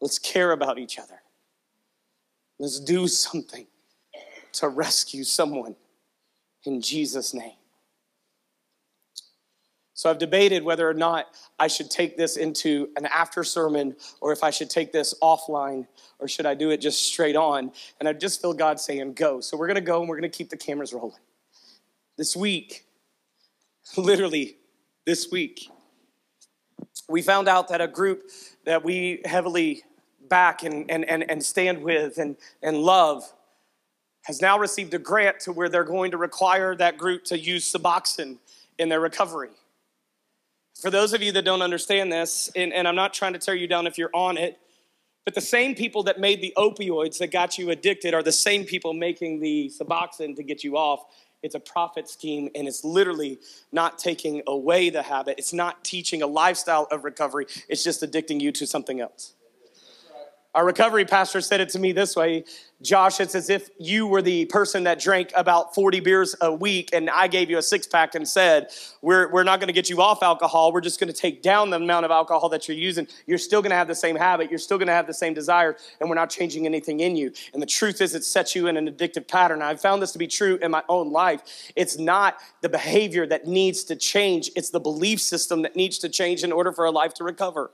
[0.00, 1.22] Let's care about each other.
[2.58, 3.68] Let's do something
[4.54, 5.76] to rescue someone
[6.64, 7.52] in jesus name
[9.96, 11.28] so I've debated whether or not
[11.58, 15.86] I should take this into an after sermon or if I should take this offline
[16.18, 17.72] or should I do it just straight on.
[17.98, 19.40] And I just feel God saying, go.
[19.40, 21.22] So we're going to go and we're going to keep the cameras rolling.
[22.18, 22.84] This week,
[23.96, 24.58] literally
[25.06, 25.70] this week,
[27.08, 28.30] we found out that a group
[28.66, 29.82] that we heavily
[30.28, 33.32] back and, and, and, and stand with and, and love
[34.24, 37.72] has now received a grant to where they're going to require that group to use
[37.72, 38.36] Suboxone
[38.78, 39.48] in their recovery.
[40.80, 43.54] For those of you that don't understand this, and, and I'm not trying to tear
[43.54, 44.58] you down if you're on it,
[45.24, 48.64] but the same people that made the opioids that got you addicted are the same
[48.64, 51.04] people making the Suboxone to get you off.
[51.42, 53.38] It's a profit scheme, and it's literally
[53.72, 55.36] not taking away the habit.
[55.38, 57.46] It's not teaching a lifestyle of recovery.
[57.68, 59.34] It's just addicting you to something else.
[60.56, 62.44] Our recovery pastor said it to me this way
[62.82, 66.90] Josh, it's as if you were the person that drank about 40 beers a week
[66.94, 68.68] and I gave you a six pack and said,
[69.02, 70.72] We're, we're not going to get you off alcohol.
[70.72, 73.06] We're just going to take down the amount of alcohol that you're using.
[73.26, 74.48] You're still going to have the same habit.
[74.48, 77.32] You're still going to have the same desire, and we're not changing anything in you.
[77.52, 79.60] And the truth is, it sets you in an addictive pattern.
[79.60, 81.72] I've found this to be true in my own life.
[81.76, 86.08] It's not the behavior that needs to change, it's the belief system that needs to
[86.08, 87.70] change in order for a life to recover.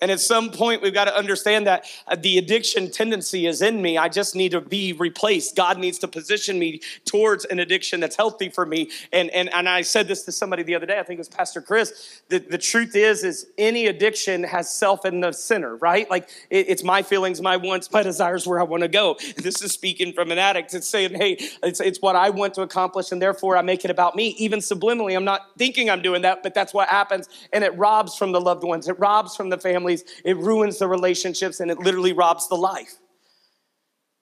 [0.00, 3.82] And at some point, we've got to understand that uh, the addiction tendency is in
[3.82, 3.98] me.
[3.98, 5.56] I just need to be replaced.
[5.56, 8.90] God needs to position me towards an addiction that's healthy for me.
[9.12, 11.28] And, and, and I said this to somebody the other day, I think it was
[11.28, 12.22] Pastor Chris.
[12.28, 16.08] The, the truth is, is any addiction has self in the center, right?
[16.08, 19.16] Like it, it's my feelings, my wants, my desires, where I want to go.
[19.50, 20.74] This is speaking from an addict.
[20.74, 23.90] It's saying, hey, it's, it's what I want to accomplish, and therefore I make it
[23.90, 24.28] about me.
[24.38, 27.28] Even subliminally, I'm not thinking I'm doing that, but that's what happens.
[27.52, 30.78] And it robs from the loved ones, it robs from the family families, it ruins
[30.78, 32.94] the relationships, and it literally robs the life.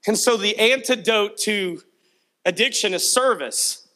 [0.07, 1.83] And so the antidote to
[2.45, 3.88] addiction is service.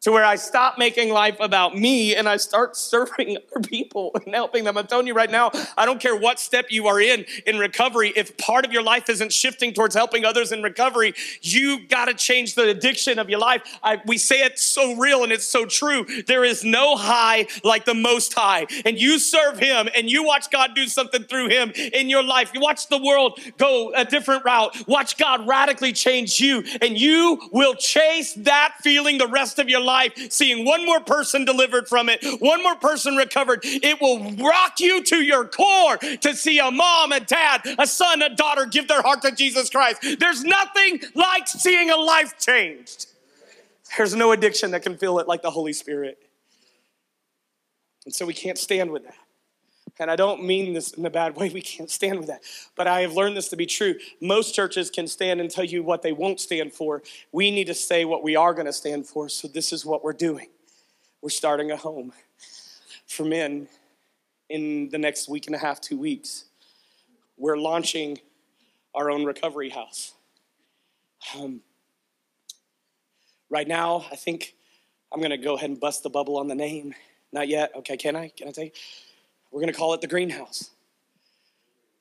[0.00, 4.34] To where I stop making life about me and I start serving other people and
[4.34, 4.78] helping them.
[4.78, 8.12] I'm telling you right now, I don't care what step you are in in recovery.
[8.14, 12.14] If part of your life isn't shifting towards helping others in recovery, you got to
[12.14, 13.62] change the addiction of your life.
[13.82, 16.06] I, we say it so real and it's so true.
[16.26, 18.66] There is no high like the most high.
[18.84, 22.52] And you serve him and you watch God do something through him in your life.
[22.54, 24.76] You watch the world go a different route.
[24.86, 29.80] Watch God radically change you and you will chase that feeling the rest of your
[29.80, 34.32] life life, seeing one more person delivered from it, one more person recovered, it will
[34.32, 38.66] rock you to your core to see a mom, a dad, a son, a daughter
[38.66, 40.04] give their heart to Jesus Christ.
[40.20, 43.06] There's nothing like seeing a life changed.
[43.96, 46.18] There's no addiction that can feel it like the Holy Spirit.
[48.04, 49.27] And so we can't stand with that.
[50.00, 51.48] And I don't mean this in a bad way.
[51.48, 52.42] We can't stand with that.
[52.76, 53.96] But I have learned this to be true.
[54.20, 57.02] Most churches can stand and tell you what they won't stand for.
[57.32, 59.28] We need to say what we are going to stand for.
[59.28, 60.48] So this is what we're doing.
[61.20, 62.12] We're starting a home
[63.06, 63.68] for men
[64.48, 66.44] in the next week and a half, two weeks.
[67.36, 68.18] We're launching
[68.94, 70.14] our own recovery house.
[71.36, 71.60] Um,
[73.50, 74.54] right now, I think
[75.12, 76.94] I'm going to go ahead and bust the bubble on the name.
[77.32, 77.72] Not yet.
[77.76, 78.28] Okay, can I?
[78.28, 78.76] Can I take?
[79.50, 80.70] We're going to call it the greenhouse.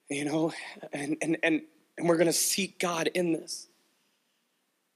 [0.10, 0.54] You know,
[0.94, 1.62] and, and, and,
[1.98, 3.68] and we're going to seek God in this.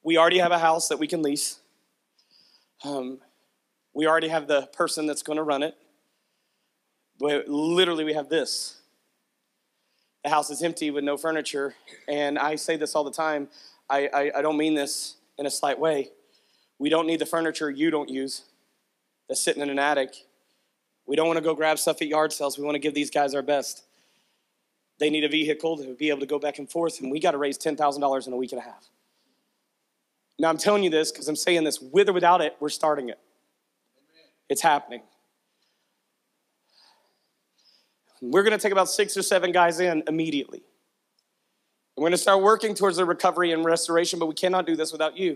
[0.04, 1.60] We already have a house that we can lease.
[2.84, 3.20] Um,
[3.94, 5.76] we already have the person that's going to run it.
[7.20, 8.78] But literally, we have this.
[10.24, 11.76] The house is empty with no furniture.
[12.08, 13.48] And I say this all the time.
[13.90, 16.12] I, I, I don't mean this in a slight way.
[16.80, 18.44] We don't need the furniture you don't use
[19.28, 20.16] that's sitting in an attic
[21.12, 22.58] we don't want to go grab stuff at yard sales.
[22.58, 23.84] We want to give these guys our best.
[24.98, 27.32] They need a vehicle to be able to go back and forth, and we got
[27.32, 28.88] to raise $10,000 in a week and a half.
[30.40, 33.10] Now, I'm telling you this because I'm saying this with or without it, we're starting
[33.10, 33.20] it.
[34.48, 35.02] It's happening.
[38.22, 40.64] We're going to take about six or seven guys in immediately.
[41.98, 44.94] We're going to start working towards the recovery and restoration, but we cannot do this
[44.94, 45.36] without you.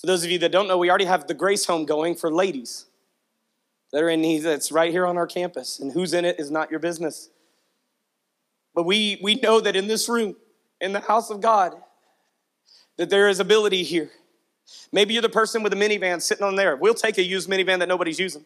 [0.00, 2.28] For those of you that don't know, we already have the Grace Home going for
[2.28, 2.86] ladies
[3.92, 5.78] that are in need that's right here on our campus.
[5.78, 7.28] And who's in it is not your business.
[8.74, 10.36] But we, we know that in this room,
[10.80, 11.74] in the house of God,
[12.96, 14.10] that there is ability here.
[14.92, 16.76] Maybe you're the person with a minivan sitting on there.
[16.76, 18.44] We'll take a used minivan that nobody's using.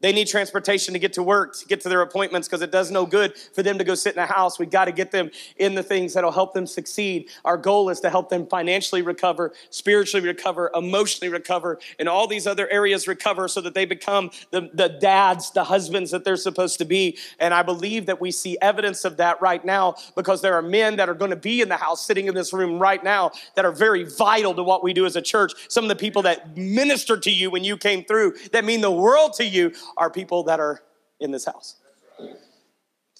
[0.00, 2.90] They need transportation to get to work, to get to their appointments, because it does
[2.90, 4.58] no good for them to go sit in a house.
[4.58, 7.30] We've got to get them in the things that'll help them succeed.
[7.46, 12.46] Our goal is to help them financially recover, spiritually recover, emotionally recover, and all these
[12.46, 16.76] other areas recover so that they become the, the dads, the husbands that they're supposed
[16.78, 17.16] to be.
[17.38, 20.96] And I believe that we see evidence of that right now because there are men
[20.96, 23.64] that are going to be in the house sitting in this room right now that
[23.64, 25.52] are very vital to what we do as a church.
[25.68, 28.90] Some of the people that ministered to you when you came through, that mean the
[28.90, 30.82] world to you are people that are
[31.20, 31.76] in this house.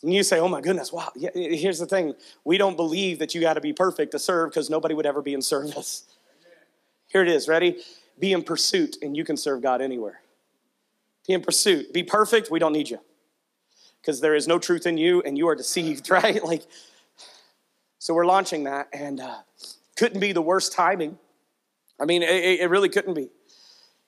[0.03, 1.11] And you say, oh my goodness, wow.
[1.35, 2.15] Here's the thing
[2.45, 5.23] we don't believe that you got to be perfect to serve because nobody would ever
[5.23, 6.05] be in service.
[7.09, 7.79] Here it is, ready?
[8.19, 10.21] Be in pursuit and you can serve God anywhere.
[11.27, 11.93] Be in pursuit.
[11.93, 13.01] Be perfect, we don't need you
[14.01, 16.43] because there is no truth in you and you are deceived, right?
[16.45, 16.63] Like,
[17.99, 19.39] so we're launching that and uh,
[19.97, 21.19] couldn't be the worst timing.
[22.01, 23.31] I mean, it, it really couldn't be.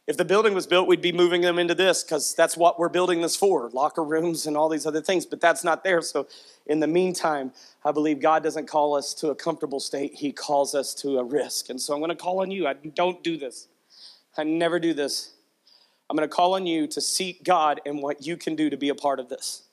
[0.08, 2.88] If the building was built, we'd be moving them into this because that's what we're
[2.88, 6.00] building this for locker rooms and all these other things, but that's not there.
[6.00, 6.26] So,
[6.64, 7.52] in the meantime,
[7.84, 11.24] I believe God doesn't call us to a comfortable state, He calls us to a
[11.24, 11.68] risk.
[11.68, 12.66] And so, I'm going to call on you.
[12.66, 13.68] I don't do this,
[14.38, 15.34] I never do this.
[16.08, 18.78] I'm going to call on you to seek God and what you can do to
[18.78, 19.64] be a part of this.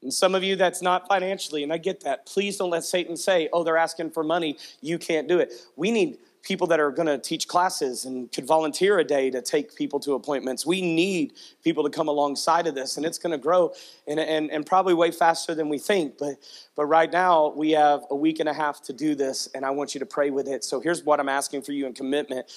[0.00, 2.24] And some of you, that's not financially, and I get that.
[2.24, 5.52] Please don't let Satan say, oh, they're asking for money, you can't do it.
[5.76, 6.16] We need
[6.48, 10.00] people that are going to teach classes and could volunteer a day to take people
[10.00, 10.64] to appointments.
[10.64, 13.74] We need people to come alongside of this, and it's going to grow
[14.06, 16.16] and, and, and probably way faster than we think.
[16.16, 16.36] But,
[16.74, 19.70] but right now, we have a week and a half to do this, and I
[19.70, 20.64] want you to pray with it.
[20.64, 22.50] So here's what I'm asking for you in commitment.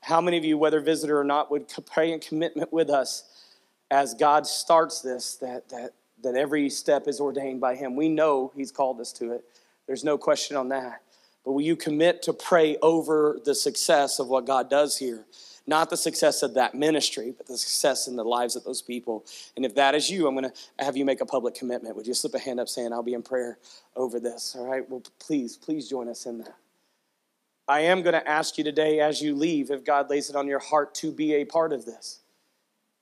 [0.00, 3.44] How many of you, whether visitor or not, would pray in commitment with us
[3.92, 5.92] as God starts this, that, that,
[6.24, 7.94] that every step is ordained by Him?
[7.94, 9.44] We know He's called us to it.
[9.86, 11.02] There's no question on that.
[11.46, 15.24] But will you commit to pray over the success of what God does here?
[15.64, 19.24] Not the success of that ministry, but the success in the lives of those people.
[19.54, 21.94] And if that is you, I'm going to have you make a public commitment.
[21.96, 23.58] Would you slip a hand up saying, I'll be in prayer
[23.94, 24.56] over this?
[24.58, 24.88] All right.
[24.90, 26.56] Well, please, please join us in that.
[27.68, 30.48] I am going to ask you today as you leave if God lays it on
[30.48, 32.20] your heart to be a part of this.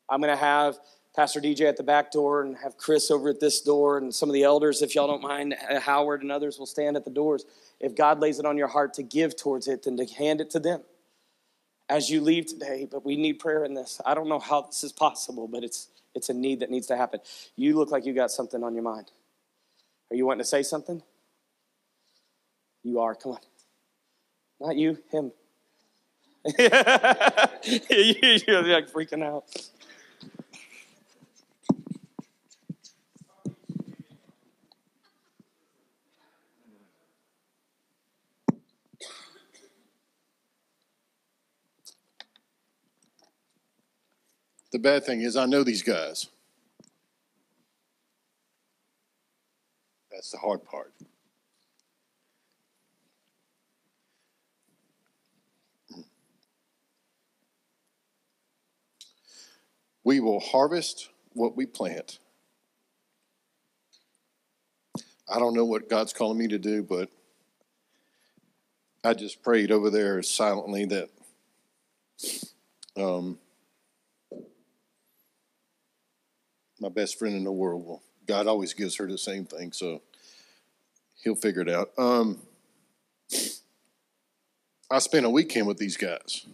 [0.09, 0.78] I'm going to have
[1.14, 4.28] Pastor DJ at the back door and have Chris over at this door and some
[4.28, 7.11] of the elders, if y'all don't mind, uh, Howard and others will stand at the
[7.11, 7.45] doors
[7.85, 10.51] if God lays it on your heart to give towards it, then to hand it
[10.51, 10.82] to them.
[11.89, 14.01] as you leave today, but we need prayer in this.
[14.07, 16.97] I don't know how this is possible, but it's it's a need that needs to
[16.97, 17.20] happen.
[17.57, 19.11] You look like you got something on your mind.
[20.11, 21.03] Are you wanting to say something?
[22.85, 23.14] You are.
[23.14, 23.39] Come on.
[24.61, 25.32] Not you, him.
[26.59, 26.68] You're
[28.62, 29.45] like freaking out.
[44.75, 46.27] The bad thing is, I know these guys.
[50.11, 50.93] That's the hard part.
[60.03, 62.18] We will harvest what we plant.
[65.33, 67.11] I don't know what God's calling me to do, but
[69.05, 71.11] I just prayed over there silently that
[72.97, 73.39] um,
[76.85, 78.03] my best friend in the world will.
[78.26, 80.03] God always gives her the same thing, so
[81.22, 81.91] he'll figure it out.
[81.97, 82.43] Um,
[84.91, 86.47] I spent a weekend with these guys.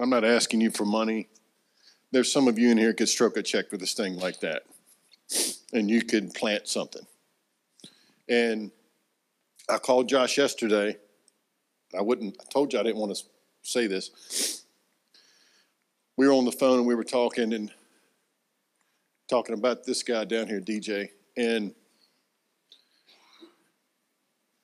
[0.00, 1.28] I'm not asking you for money.
[2.12, 4.62] There's some of you in here could stroke a check for this thing like that,
[5.72, 7.04] and you could plant something.
[8.28, 8.70] And
[9.68, 10.98] I called Josh yesterday.
[11.98, 12.36] I wouldn't.
[12.40, 13.22] I told you I didn't want to
[13.62, 14.62] say this.
[16.16, 17.72] We were on the phone and we were talking and
[19.28, 21.74] talking about this guy down here, DJ, and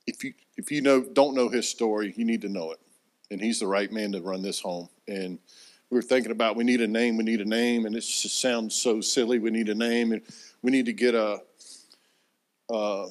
[0.07, 2.79] if you if you know don't know his story, you need to know it.
[3.31, 4.89] And he's the right man to run this home.
[5.07, 5.39] And
[5.89, 8.41] we were thinking about we need a name, we need a name, and it just
[8.41, 9.39] sounds so silly.
[9.39, 10.23] We need a name, and
[10.63, 11.41] we need to get a
[12.71, 13.09] a,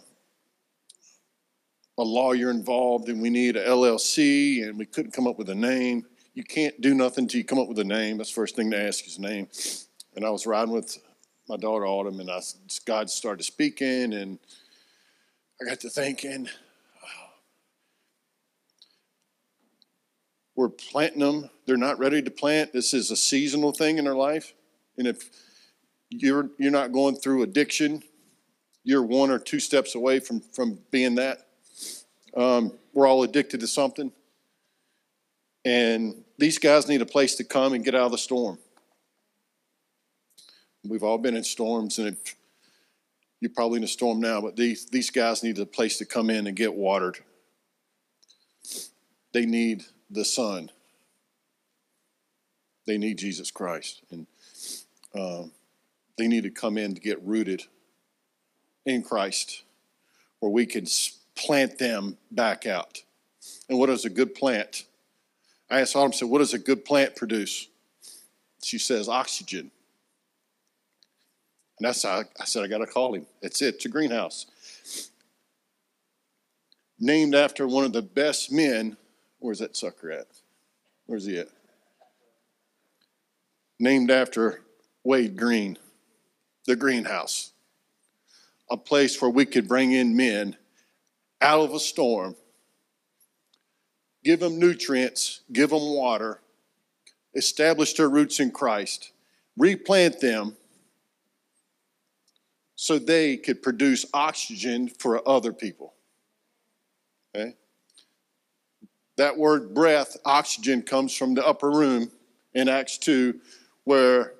[1.97, 5.55] a lawyer involved, and we need a LLC, and we couldn't come up with a
[5.55, 6.05] name.
[6.33, 8.17] You can't do nothing until you come up with a name.
[8.17, 9.47] That's the first thing to ask is name.
[10.15, 10.97] And I was riding with
[11.49, 12.39] my daughter Autumn, and I
[12.85, 14.37] God started speaking, and
[15.59, 16.47] I got to thinking,
[20.55, 21.49] we're planting them.
[21.65, 22.71] They're not ready to plant.
[22.71, 24.53] This is a seasonal thing in their life,
[24.97, 25.31] and if
[26.11, 28.03] you're you're not going through addiction,
[28.83, 31.47] you're one or two steps away from from being that.
[32.37, 34.11] Um, we're all addicted to something,
[35.65, 38.59] and these guys need a place to come and get out of the storm.
[40.87, 42.15] We've all been in storms, and
[43.41, 46.29] you're probably in a storm now, but these, these guys need a place to come
[46.29, 47.19] in and get watered.
[49.33, 50.71] They need the sun.
[52.85, 54.01] They need Jesus Christ.
[54.11, 54.27] And
[55.13, 55.51] um,
[56.17, 57.63] they need to come in to get rooted
[58.85, 59.63] in Christ,
[60.39, 60.85] where we can
[61.35, 63.03] plant them back out.
[63.69, 64.85] And what is a good plant?
[65.69, 67.67] I asked Autumn, said, What does a good plant produce?
[68.63, 69.71] She says, Oxygen.
[71.79, 73.25] And that's how I said, I got to call him.
[73.41, 73.75] It's it.
[73.75, 74.45] It's a greenhouse.
[76.99, 78.97] Named after one of the best men.
[79.39, 80.27] Where's that sucker at?
[81.05, 81.47] Where's he at?
[83.79, 84.61] Named after
[85.05, 85.77] Wade Green,
[86.65, 87.53] the greenhouse.
[88.69, 90.57] A place where we could bring in men
[91.41, 92.35] out of a storm,
[94.25, 96.41] give them nutrients, give them water,
[97.33, 99.11] establish their roots in Christ,
[99.57, 100.57] replant them
[102.81, 105.95] so they could produce oxygen for other people.
[107.35, 107.53] Okay?
[109.17, 112.09] That word breath, oxygen, comes from the upper room
[112.53, 113.37] in Acts 2,
[113.83, 114.31] where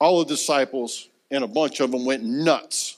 [0.00, 2.96] all the disciples and a bunch of them went nuts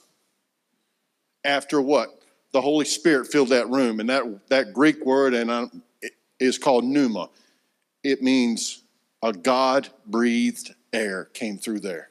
[1.43, 2.07] after what?
[2.53, 3.99] The Holy Spirit filled that room.
[3.99, 5.67] And that, that Greek word and uh,
[6.39, 7.27] is called pneuma.
[8.05, 8.83] It means
[9.21, 12.07] a God breathed air came through there.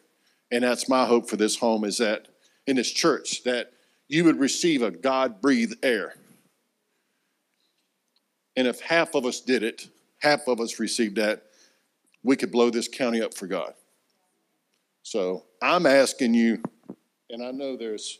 [0.56, 2.28] And that's my hope for this home is that
[2.66, 3.74] in this church, that
[4.08, 6.14] you would receive a God breathed air.
[8.56, 11.42] And if half of us did it, half of us received that,
[12.22, 13.74] we could blow this county up for God.
[15.02, 16.62] So I'm asking you,
[17.28, 18.18] and I know there's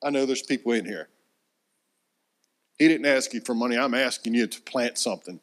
[0.00, 1.08] I know there's people in here.
[2.78, 3.76] He didn't ask you for money.
[3.76, 5.40] I'm asking you to plant something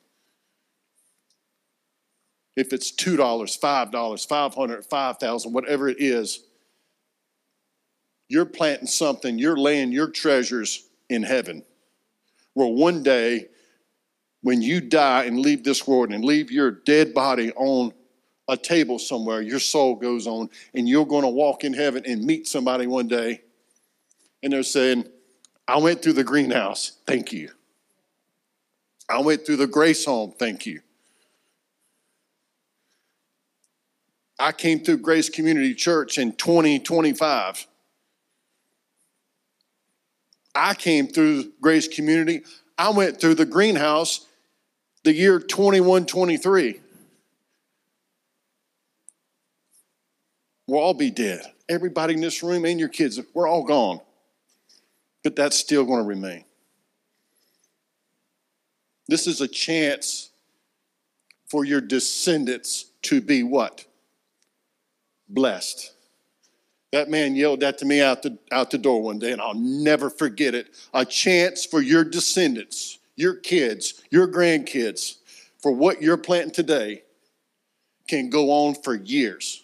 [2.60, 6.44] if it's $2, $5, 500, 5000 whatever it is,
[8.28, 11.64] you're planting something, you're laying your treasures in heaven.
[12.54, 13.48] Where one day,
[14.42, 17.94] when you die and leave this world and leave your dead body on
[18.50, 22.26] a table somewhere, your soul goes on, and you're going to walk in heaven and
[22.26, 23.42] meet somebody one day,
[24.44, 25.06] and they're saying,
[25.68, 27.52] I went through the greenhouse, thank you.
[29.10, 30.82] I went through the Grace Home, thank you.
[34.40, 37.68] I came through Grace Community Church in 2025.
[40.56, 42.44] I came through Grace Community.
[42.78, 44.26] I went through the greenhouse
[45.04, 46.80] the year 2123.
[50.68, 51.42] We'll all be dead.
[51.68, 54.00] Everybody in this room and your kids, we're all gone.
[55.24, 56.46] But that's still going to remain.
[59.08, 60.30] This is a chance
[61.50, 63.86] for your descendants to be what?
[65.30, 65.94] Blessed.
[66.92, 69.54] That man yelled that to me out the, out the door one day, and I'll
[69.54, 70.76] never forget it.
[70.94, 75.18] A chance for your descendants, your kids, your grandkids,
[75.60, 77.04] for what you're planting today
[78.08, 79.64] can go on for years.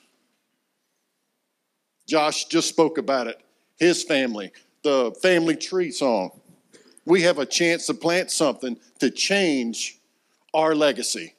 [2.07, 3.41] Josh just spoke about it.
[3.77, 4.51] His family,
[4.83, 6.39] the family tree song.
[7.05, 9.99] We have a chance to plant something to change
[10.53, 11.33] our legacy.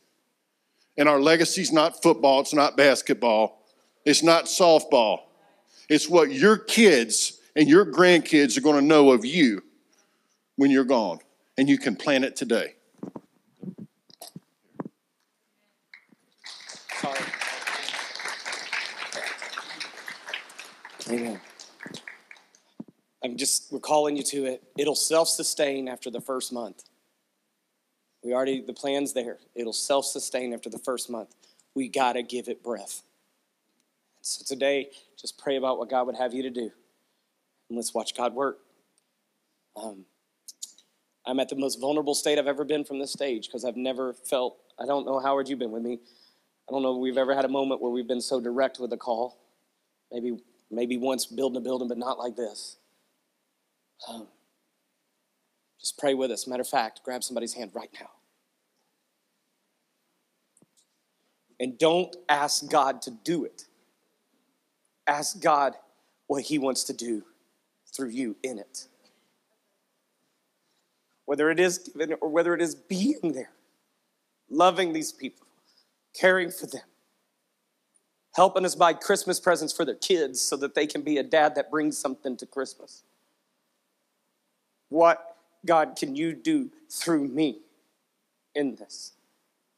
[0.98, 3.65] And our legacy is not football, it's not basketball,
[4.06, 5.22] it's not softball.
[5.88, 9.62] It's what your kids and your grandkids are going to know of you
[10.54, 11.18] when you're gone.
[11.58, 12.74] And you can plan it today.
[17.00, 17.18] Sorry.
[21.08, 21.40] Amen.
[23.24, 24.62] I'm just, we're calling you to it.
[24.78, 26.84] It'll self sustain after the first month.
[28.22, 29.38] We already, the plan's there.
[29.54, 31.34] It'll self sustain after the first month.
[31.74, 33.02] We got to give it breath.
[34.28, 36.68] So today, just pray about what God would have you to do.
[37.68, 38.58] And let's watch God work.
[39.76, 40.04] Um,
[41.24, 44.12] I'm at the most vulnerable state I've ever been from this stage because I've never
[44.12, 46.00] felt, I don't know, Howard, you've been with me.
[46.68, 48.92] I don't know if we've ever had a moment where we've been so direct with
[48.92, 49.38] a call.
[50.10, 50.40] Maybe,
[50.72, 52.78] maybe once building a building, but not like this.
[54.08, 54.26] Um,
[55.78, 56.48] just pray with us.
[56.48, 58.10] Matter of fact, grab somebody's hand right now.
[61.60, 63.66] And don't ask God to do it.
[65.06, 65.74] Ask God
[66.26, 67.22] what He wants to do
[67.94, 68.88] through you in it.
[71.24, 73.50] Whether it is giving or whether it is being there,
[74.48, 75.46] loving these people,
[76.18, 76.82] caring for them,
[78.34, 81.54] helping us buy Christmas presents for their kids so that they can be a dad
[81.54, 83.02] that brings something to Christmas.
[84.88, 87.58] What, God, can you do through me
[88.54, 89.12] in this?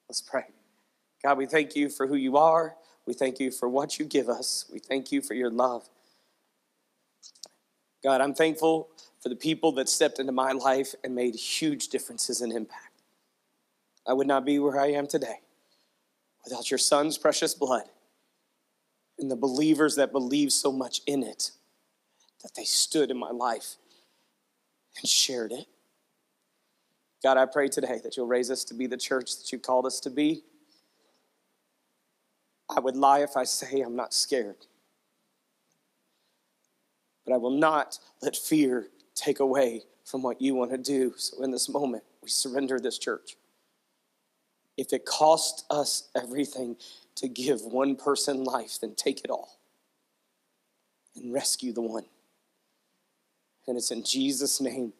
[0.08, 0.44] Let's pray.
[1.22, 2.74] God, we thank you for who you are.
[3.08, 4.66] We thank you for what you give us.
[4.70, 5.88] We thank you for your love.
[8.04, 8.90] God, I'm thankful
[9.22, 13.00] for the people that stepped into my life and made huge differences and impact.
[14.06, 15.40] I would not be where I am today
[16.44, 17.84] without your son's precious blood
[19.18, 21.52] and the believers that believe so much in it
[22.42, 23.76] that they stood in my life
[24.98, 25.64] and shared it.
[27.22, 29.86] God, I pray today that you'll raise us to be the church that you called
[29.86, 30.42] us to be.
[32.74, 34.66] I would lie if I say I'm not scared.
[37.24, 41.14] But I will not let fear take away from what you want to do.
[41.16, 43.36] So in this moment, we surrender this church.
[44.76, 46.76] If it costs us everything
[47.16, 49.58] to give one person life, then take it all
[51.16, 52.04] and rescue the one.
[53.66, 54.92] And it's in Jesus' name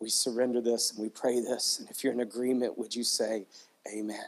[0.00, 1.78] we surrender this and we pray this.
[1.78, 3.46] And if you're in agreement, would you say,
[3.90, 4.26] Amen?